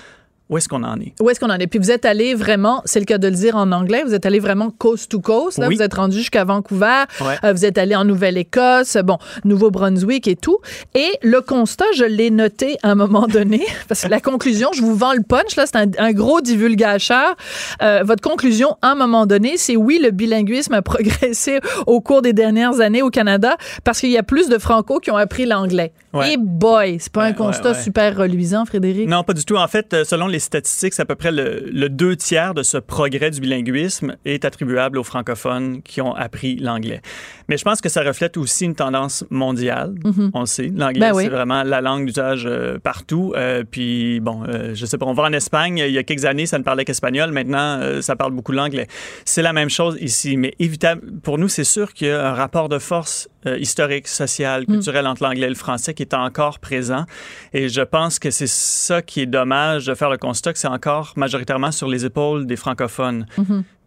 [0.50, 1.12] Où est-ce qu'on en est?
[1.20, 1.66] Où est-ce qu'on en est?
[1.66, 4.24] Puis vous êtes allé vraiment, c'est le cas de le dire en anglais, vous êtes
[4.26, 5.58] allé vraiment coast to coast.
[5.58, 5.76] Là, Oui.
[5.76, 7.04] vous êtes rendu jusqu'à Vancouver.
[7.20, 7.36] Ouais.
[7.44, 10.58] Euh, vous êtes allé en Nouvelle-Écosse, bon, Nouveau-Brunswick et tout.
[10.94, 14.80] Et le constat, je l'ai noté à un moment donné, parce que la conclusion, je
[14.80, 17.34] vous vends le punch, là, c'est un, un gros divulgateur.
[17.82, 22.22] Euh, votre conclusion, à un moment donné, c'est oui, le bilinguisme a progressé au cours
[22.22, 25.44] des dernières années au Canada parce qu'il y a plus de Franco qui ont appris
[25.46, 25.92] l'anglais.
[26.18, 26.32] Ouais.
[26.34, 29.08] Et boy, c'est pas Ouais, un constat ouais, super reluisant, Frédéric?
[29.08, 29.56] Non, pas du tout.
[29.56, 32.62] En fait, euh, selon les statistiques, c'est à peu près le, le deux tiers de
[32.62, 37.00] ce progrès du bilinguisme est attribuable aux francophones qui ont appris l'anglais.
[37.48, 39.94] Mais je pense que ça reflète aussi une tendance mondiale.
[40.34, 40.70] On le sait.
[40.74, 41.24] L'anglais, Ben oui.
[41.24, 43.32] c'est vraiment la langue d'usage euh, partout.
[43.36, 45.78] Euh, puis, bon, euh, je sais pas, on va en Espagne.
[45.78, 47.32] Il y a quelques années, ça ne parlait qu'espagnol.
[47.32, 48.86] Maintenant, ça parle beaucoup l'anglais.
[49.24, 50.36] C'est la même chose ici.
[50.36, 54.08] Mais évitable, pour nous, c'est sûr qu'il y a un rapport de force euh, historique,
[54.08, 57.04] social, culturel entre l'anglais et le français qui est encore présent.
[57.52, 60.68] Et je pense que c'est ça qui est dommage de faire le constat que c'est
[60.68, 63.26] encore majoritairement sur les épaules des francophones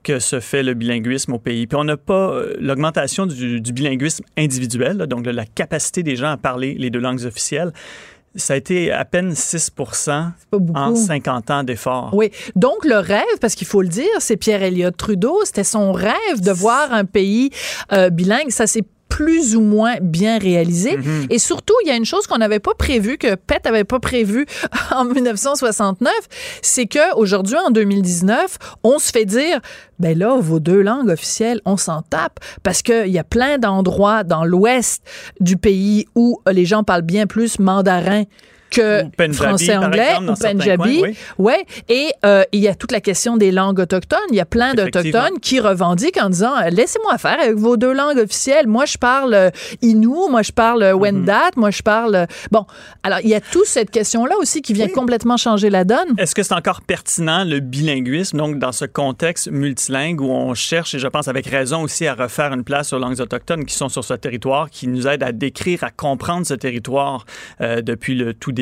[0.03, 1.67] que se fait le bilinguisme au pays.
[1.67, 6.01] Puis on n'a pas euh, l'augmentation du, du bilinguisme individuel, là, donc de la capacité
[6.01, 7.71] des gens à parler les deux langues officielles.
[8.35, 10.79] Ça a été à peine 6 pas beaucoup.
[10.79, 12.11] en 50 ans d'efforts.
[12.13, 12.31] Oui.
[12.55, 15.37] Donc, le rêve, parce qu'il faut le dire, c'est Pierre Elliott Trudeau.
[15.43, 17.49] C'était son rêve de voir un pays
[17.91, 18.49] euh, bilingue.
[18.49, 20.95] Ça s'est plus ou moins bien réalisé.
[20.95, 21.27] Mm-hmm.
[21.29, 23.99] Et surtout, il y a une chose qu'on n'avait pas prévue, que Pett n'avait pas
[23.99, 24.45] prévue
[24.95, 26.11] en 1969,
[26.61, 29.59] c'est que aujourd'hui, en 2019, on se fait dire,
[29.99, 34.23] ben là, vos deux langues officielles, on s'en tape, parce qu'il y a plein d'endroits
[34.23, 35.03] dans l'ouest
[35.41, 38.23] du pays où les gens parlent bien plus mandarin
[38.71, 39.03] que
[39.33, 41.01] français-anglais ou Punjabi.
[41.03, 41.17] oui.
[41.37, 44.19] Ouais, et euh, il y a toute la question des langues autochtones.
[44.29, 47.93] Il y a plein d'autochtones qui revendiquent en disant euh, laissez-moi faire avec vos deux
[47.93, 48.67] langues officielles.
[48.67, 49.49] Moi, je parle euh,
[49.81, 52.27] Innu, moi, je parle Wendat, moi, je parle.
[52.51, 52.65] Bon,
[53.03, 56.15] alors il y a toute cette question-là aussi qui vient complètement changer la donne.
[56.17, 60.95] Est-ce que c'est encore pertinent le bilinguisme, donc dans ce contexte multilingue où on cherche,
[60.95, 63.89] et je pense avec raison aussi, à refaire une place aux langues autochtones qui sont
[63.89, 67.25] sur ce territoire, qui nous aident à décrire, à comprendre ce territoire
[67.59, 68.60] euh, depuis le tout début.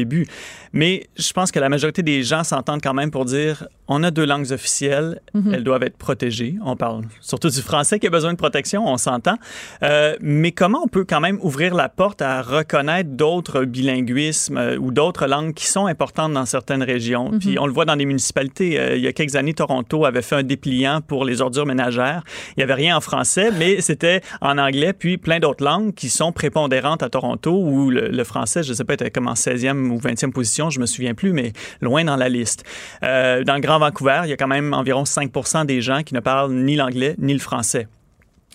[0.74, 4.12] Mais je pense que la majorité des gens s'entendent quand même pour dire on a
[4.12, 5.20] deux langues officielles,
[5.52, 6.56] elles doivent être protégées.
[6.64, 9.36] On parle surtout du français qui a besoin de protection, on s'entend.
[9.84, 14.78] Euh, mais comment on peut quand même ouvrir la porte à reconnaître d'autres bilinguismes euh,
[14.78, 17.32] ou d'autres langues qui sont importantes dans certaines régions?
[17.40, 18.80] Puis on le voit dans des municipalités.
[18.80, 22.24] Euh, il y a quelques années, Toronto avait fait un dépliant pour les ordures ménagères.
[22.50, 26.10] Il n'y avait rien en français, mais c'était en anglais, puis plein d'autres langues qui
[26.10, 29.34] sont prépondérantes à Toronto, où le, le français, je ne sais pas, était comme en
[29.34, 32.64] 16e ou 20e position, je me souviens plus, mais loin dans la liste.
[33.04, 36.14] Euh, dans le Grand Vancouver, il y a quand même environ 5% des gens qui
[36.14, 37.88] ne parlent ni l'anglais ni le français.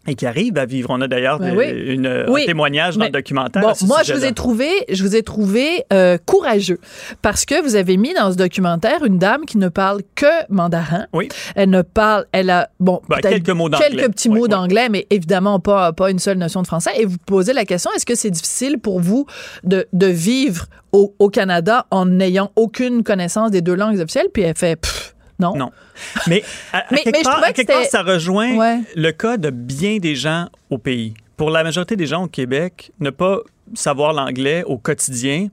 [0.07, 0.91] Et qui arrivent à vivre.
[0.91, 1.65] On a d'ailleurs Ben oui.
[1.71, 2.43] une, Oui.
[2.43, 3.63] un témoignage dans Mais le documentaire.
[3.63, 6.79] Bon, moi, je vous ai trouvé, je vous ai trouvé euh, courageux
[7.23, 11.07] parce que vous avez mis dans ce documentaire une dame qui ne parle que mandarin.
[11.15, 11.31] Oui.
[11.57, 13.89] Elle ne parle, elle a bon Ben, quelques mots d'anglais.
[13.89, 16.91] quelques petits Oui, mots d'anglais, mais évidemment pas pas une seule notion de français.
[16.99, 19.25] Et vous posez la question est-ce que c'est difficile pour vous
[19.63, 24.29] de, de vivre au, au Canada en n'ayant aucune connaissance des deux langues officielles?
[24.35, 25.57] Puis elle fait Pff, non.
[25.57, 25.71] Non.
[26.29, 28.81] Mais à, à Mais- quelque, mais part, à que ça rejoint Ouais.
[28.95, 31.15] le cas de bien des gens au pays.
[31.37, 33.39] Pour la majorité des gens au Québec, ne pas
[33.75, 35.49] savoir l'anglais au quotidien,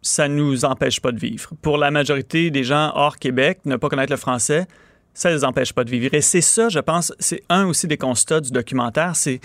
[0.00, 1.50] ça ne nous empêche pas de vivre.
[1.60, 4.66] Pour la majorité des gens hors Québec, ne pas connaître le français,
[5.12, 6.14] ça ne les empêche pas de vivre.
[6.14, 9.40] Et c'est ça, je pense, c'est un aussi des constats du documentaire, c'est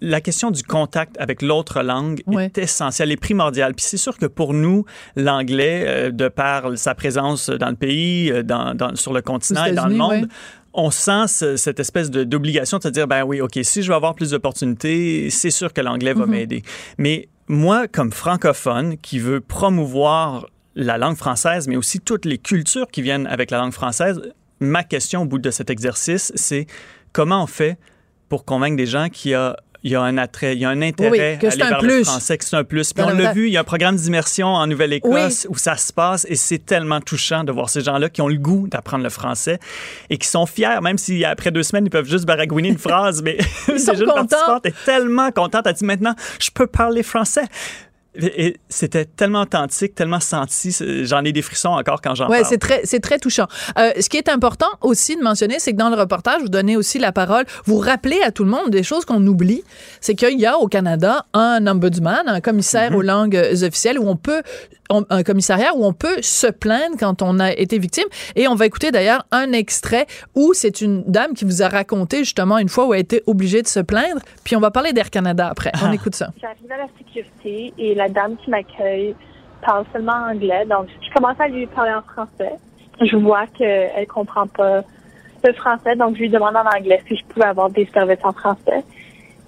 [0.00, 2.46] la question du contact avec l'autre langue Ouais.
[2.46, 3.74] est essentielle et primordiale.
[3.74, 4.84] Puis c'est sûr que pour nous,
[5.16, 9.64] l'anglais, euh, de par sa présence dans le pays, euh, dans, dans- sur le continent
[9.64, 10.28] et dans le monde, ouais.
[10.74, 13.94] on sent ce- cette espèce d'obligation de se dire, ben oui, OK, si je veux
[13.94, 16.18] avoir plus d'opportunités, c'est sûr que l'anglais Mm-hmm.
[16.18, 16.62] va m'aider.
[16.98, 22.88] Mais moi, comme francophone, qui veut promouvoir la langue française, mais aussi toutes les cultures
[22.88, 24.20] qui viennent avec la langue française,
[24.60, 26.66] ma question au bout de cet exercice, c'est
[27.12, 27.78] comment on fait
[28.28, 30.70] pour convaincre des gens qu'il y a il y a un attrait, il y a
[30.70, 32.04] un intérêt Oui, que à aller vers le plus.
[32.04, 32.92] français, que c'est un plus.
[32.92, 35.92] Puis on l'a vu, il y a un programme d'immersion en Nouvelle-Écosse où ça se
[35.92, 39.10] passe et c'est tellement touchant de voir ces gens-là qui ont le goût d'apprendre le
[39.10, 39.58] français
[40.10, 43.22] et qui sont fiers, même si après deux semaines, ils peuvent juste baragouiner une phrase,
[43.22, 44.60] mais Ils sont contents.
[44.64, 45.66] est tellement contente.
[45.66, 47.44] Elle dit maintenant, je peux parler français.
[48.20, 50.76] Et c'était tellement authentique, tellement senti.
[51.04, 52.48] J'en ai des frissons encore quand j'en Ouais, parle.
[52.50, 53.46] c'est très, c'est très touchant.
[53.78, 56.76] Euh, ce qui est important aussi de mentionner, c'est que dans le reportage, vous donnez
[56.76, 59.62] aussi la parole, vous rappelez à tout le monde des choses qu'on oublie.
[60.00, 64.16] C'est qu'il y a au Canada un ombudsman, un commissaire aux langues officielles où on
[64.16, 64.42] peut,
[64.90, 68.06] on- un commissariat où on peut se plaindre quand on a été victime.
[68.36, 72.18] Et on va écouter d'ailleurs un extrait où c'est une dame qui vous a raconté
[72.18, 74.20] justement une fois où elle a été obligée de se plaindre.
[74.44, 75.72] Puis on va parler d'Air Canada après.
[75.84, 76.28] On écoute ça.
[76.40, 79.14] J'arrive à la sécurité et la dame qui m'accueille
[79.64, 80.64] parle seulement anglais.
[80.66, 82.54] Donc, je commence à lui parler en français.
[83.00, 84.82] je vois qu'elle comprend pas
[85.44, 88.32] le français, donc je lui demande en anglais si je pouvais avoir des services en
[88.32, 88.82] français.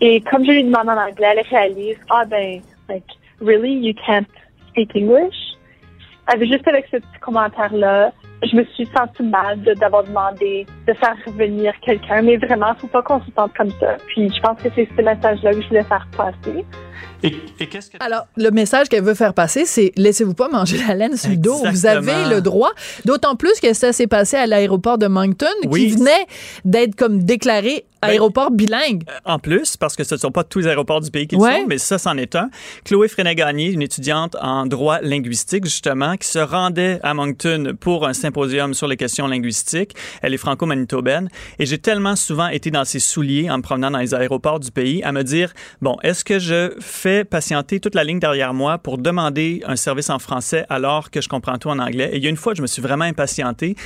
[0.01, 3.05] Et comme je lui demande en anglais, elle réalise, ah ben, like,
[3.41, 4.25] really, you can't
[4.71, 5.37] speak English?
[6.27, 8.13] Avec, juste avec ce petit commentaire-là,
[8.43, 13.03] je me suis sentie mal d'avoir demandé de faire revenir quelqu'un, mais vraiment, faut pas
[13.03, 13.97] qu'on se sente comme ça.
[14.07, 16.65] Puis je pense que c'est ce message-là que je voulais faire passer.
[17.23, 17.97] Et, qu'est-ce que...
[18.01, 21.37] Alors, le message qu'elle veut faire passer, c'est laissez-vous pas manger la laine sur le
[21.37, 21.63] dos.
[21.71, 22.73] Vous avez le droit.
[23.05, 26.27] D'autant plus que ça s'est passé à l'aéroport de Moncton, qui venait
[26.65, 29.03] d'être comme déclaré ben, aéroport bilingue.
[29.09, 31.37] Euh, en plus, parce que ce ne sont pas tous les aéroports du pays qui
[31.37, 32.49] le sont, mais ça, c'en est un.
[32.85, 38.15] Chloé Fréné-Gagné, une étudiante en droit linguistique, justement, qui se rendait à Moncton pour un
[38.15, 39.95] symposium sur les questions linguistiques.
[40.23, 41.29] Elle est franco-manitobaine.
[41.59, 44.71] Et j'ai tellement souvent été dans ses souliers en me promenant dans les aéroports du
[44.71, 48.79] pays à me dire, bon, est-ce que je fais patienter toute la ligne derrière moi
[48.79, 52.11] pour demander un service en français alors que je comprends tout en anglais?
[52.13, 53.77] Et il y a une fois, je me suis vraiment impatienté.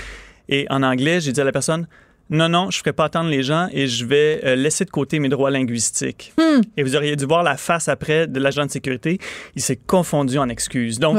[0.48, 1.86] Et en anglais, j'ai dit à la personne,
[2.30, 4.90] non, non, je ne ferai pas attendre les gens et je vais euh, laisser de
[4.90, 6.32] côté mes droits linguistiques.
[6.38, 6.62] Hmm.
[6.76, 9.18] Et vous auriez dû voir la face après de l'agent de sécurité.
[9.54, 10.98] Il s'est confondu en excuses.
[10.98, 11.18] Donc,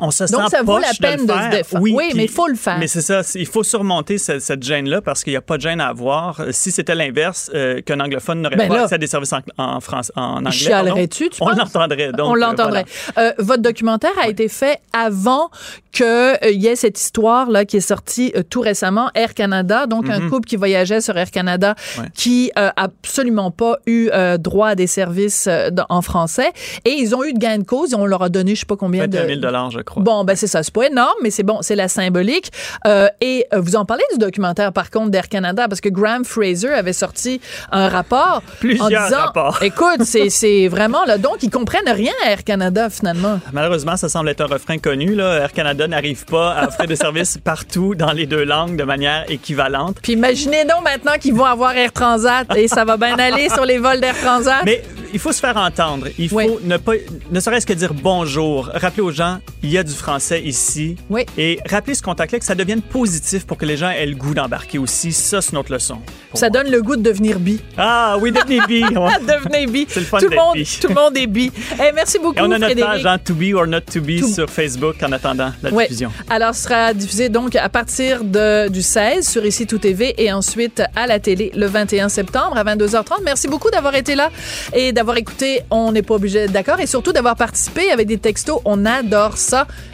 [0.00, 1.82] on se Donc, ça vaut la peine de, se défendre.
[1.82, 2.78] Oui, mais il faut le faire.
[2.78, 5.80] Mais c'est ça, il faut surmonter cette, gêne-là parce qu'il n'y a pas de gêne
[5.80, 6.40] à avoir.
[6.50, 10.12] Si c'était l'inverse, euh, qu'un anglophone n'aurait ben pas accès à des services en, France,
[10.16, 10.50] en anglais.
[10.50, 12.10] Chialerais-tu, tu On l'entendrait.
[12.18, 12.84] On l'entendrait.
[13.18, 15.50] Euh, votre documentaire a été fait avant
[15.92, 20.20] qu'il euh, y ait cette histoire-là qui est sortie tout récemment, Air Canada, donc un
[20.20, 20.30] mhm.
[20.30, 21.74] couple qui voyageait sur Air Canada
[22.14, 25.48] qui a absolument pas eu droit à des services
[25.88, 26.52] en français
[26.84, 28.66] et ils ont eu de gain de cause et on leur a donné je sais
[28.66, 29.16] pas combien de...
[29.16, 29.40] 000
[29.70, 29.89] je crois.
[29.96, 30.62] Bon, ben c'est ça.
[30.62, 32.50] C'est pas énorme, mais c'est bon, c'est la symbolique.
[32.86, 36.24] Euh, et euh, vous en parlez du documentaire, par contre, d'Air Canada, parce que Graham
[36.24, 37.40] Fraser avait sorti
[37.72, 39.58] un rapport Plusieurs en disant, rapports.
[39.62, 41.18] écoute, c'est vraiment là.
[41.18, 43.40] Donc, ils comprennent rien à Air Canada, finalement.
[43.52, 45.14] Malheureusement, ça semble être un refrain connu.
[45.14, 45.40] Là.
[45.40, 49.24] Air Canada n'arrive pas à offrir des services partout dans les deux langues de manière
[49.28, 49.98] équivalente.
[50.02, 53.64] Puis imaginez donc maintenant qu'ils vont avoir Air Transat et ça va bien aller sur
[53.64, 54.62] les vols d'Air Transat.
[54.64, 54.82] Mais
[55.12, 56.06] il faut se faire entendre.
[56.18, 56.92] Il faut ne pas,
[57.30, 58.70] ne serait-ce que dire bonjour.
[58.74, 60.96] Rappeler aux gens, il y a du français ici.
[61.08, 61.24] Oui.
[61.38, 64.34] Et rappeler ce contact-là, que ça devienne positif pour que les gens aient le goût
[64.34, 65.12] d'embarquer aussi.
[65.12, 65.98] Ça, c'est notre leçon.
[66.34, 67.60] Ça donne le goût de devenir bi.
[67.76, 68.80] Ah oui, devenez bi.
[69.28, 69.86] devenez bi.
[69.88, 70.78] C'est le fun tout le monde, bi.
[70.80, 71.50] Tout le monde est bi.
[71.74, 72.90] Eh, merci beaucoup, Et on a notre Frédéric.
[73.02, 76.12] page hein, To Be or Not To Be sur Facebook en attendant la diffusion.
[76.28, 80.32] Alors, ce sera diffusé donc à partir de, du 16 sur Ici Tout TV et
[80.32, 83.22] ensuite à la télé le 21 septembre à 22h30.
[83.24, 84.30] Merci beaucoup d'avoir été là
[84.72, 88.60] et d'avoir écouté On n'est pas obligé d'accord et surtout d'avoir participé avec des textos.
[88.64, 89.36] On adore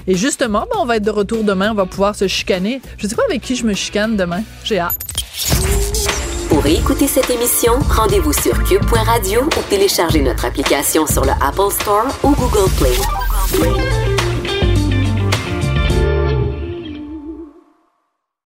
[0.06, 1.70] Et justement, ben, on va être de retour demain.
[1.70, 2.80] On va pouvoir se chicaner.
[2.98, 4.42] Je sais pas avec qui je me chicane demain.
[4.64, 5.00] J'ai hâte.
[6.48, 12.06] Pour écouter cette émission, rendez-vous sur cube.radio ou téléchargez notre application sur le Apple Store
[12.22, 14.05] ou Google Play.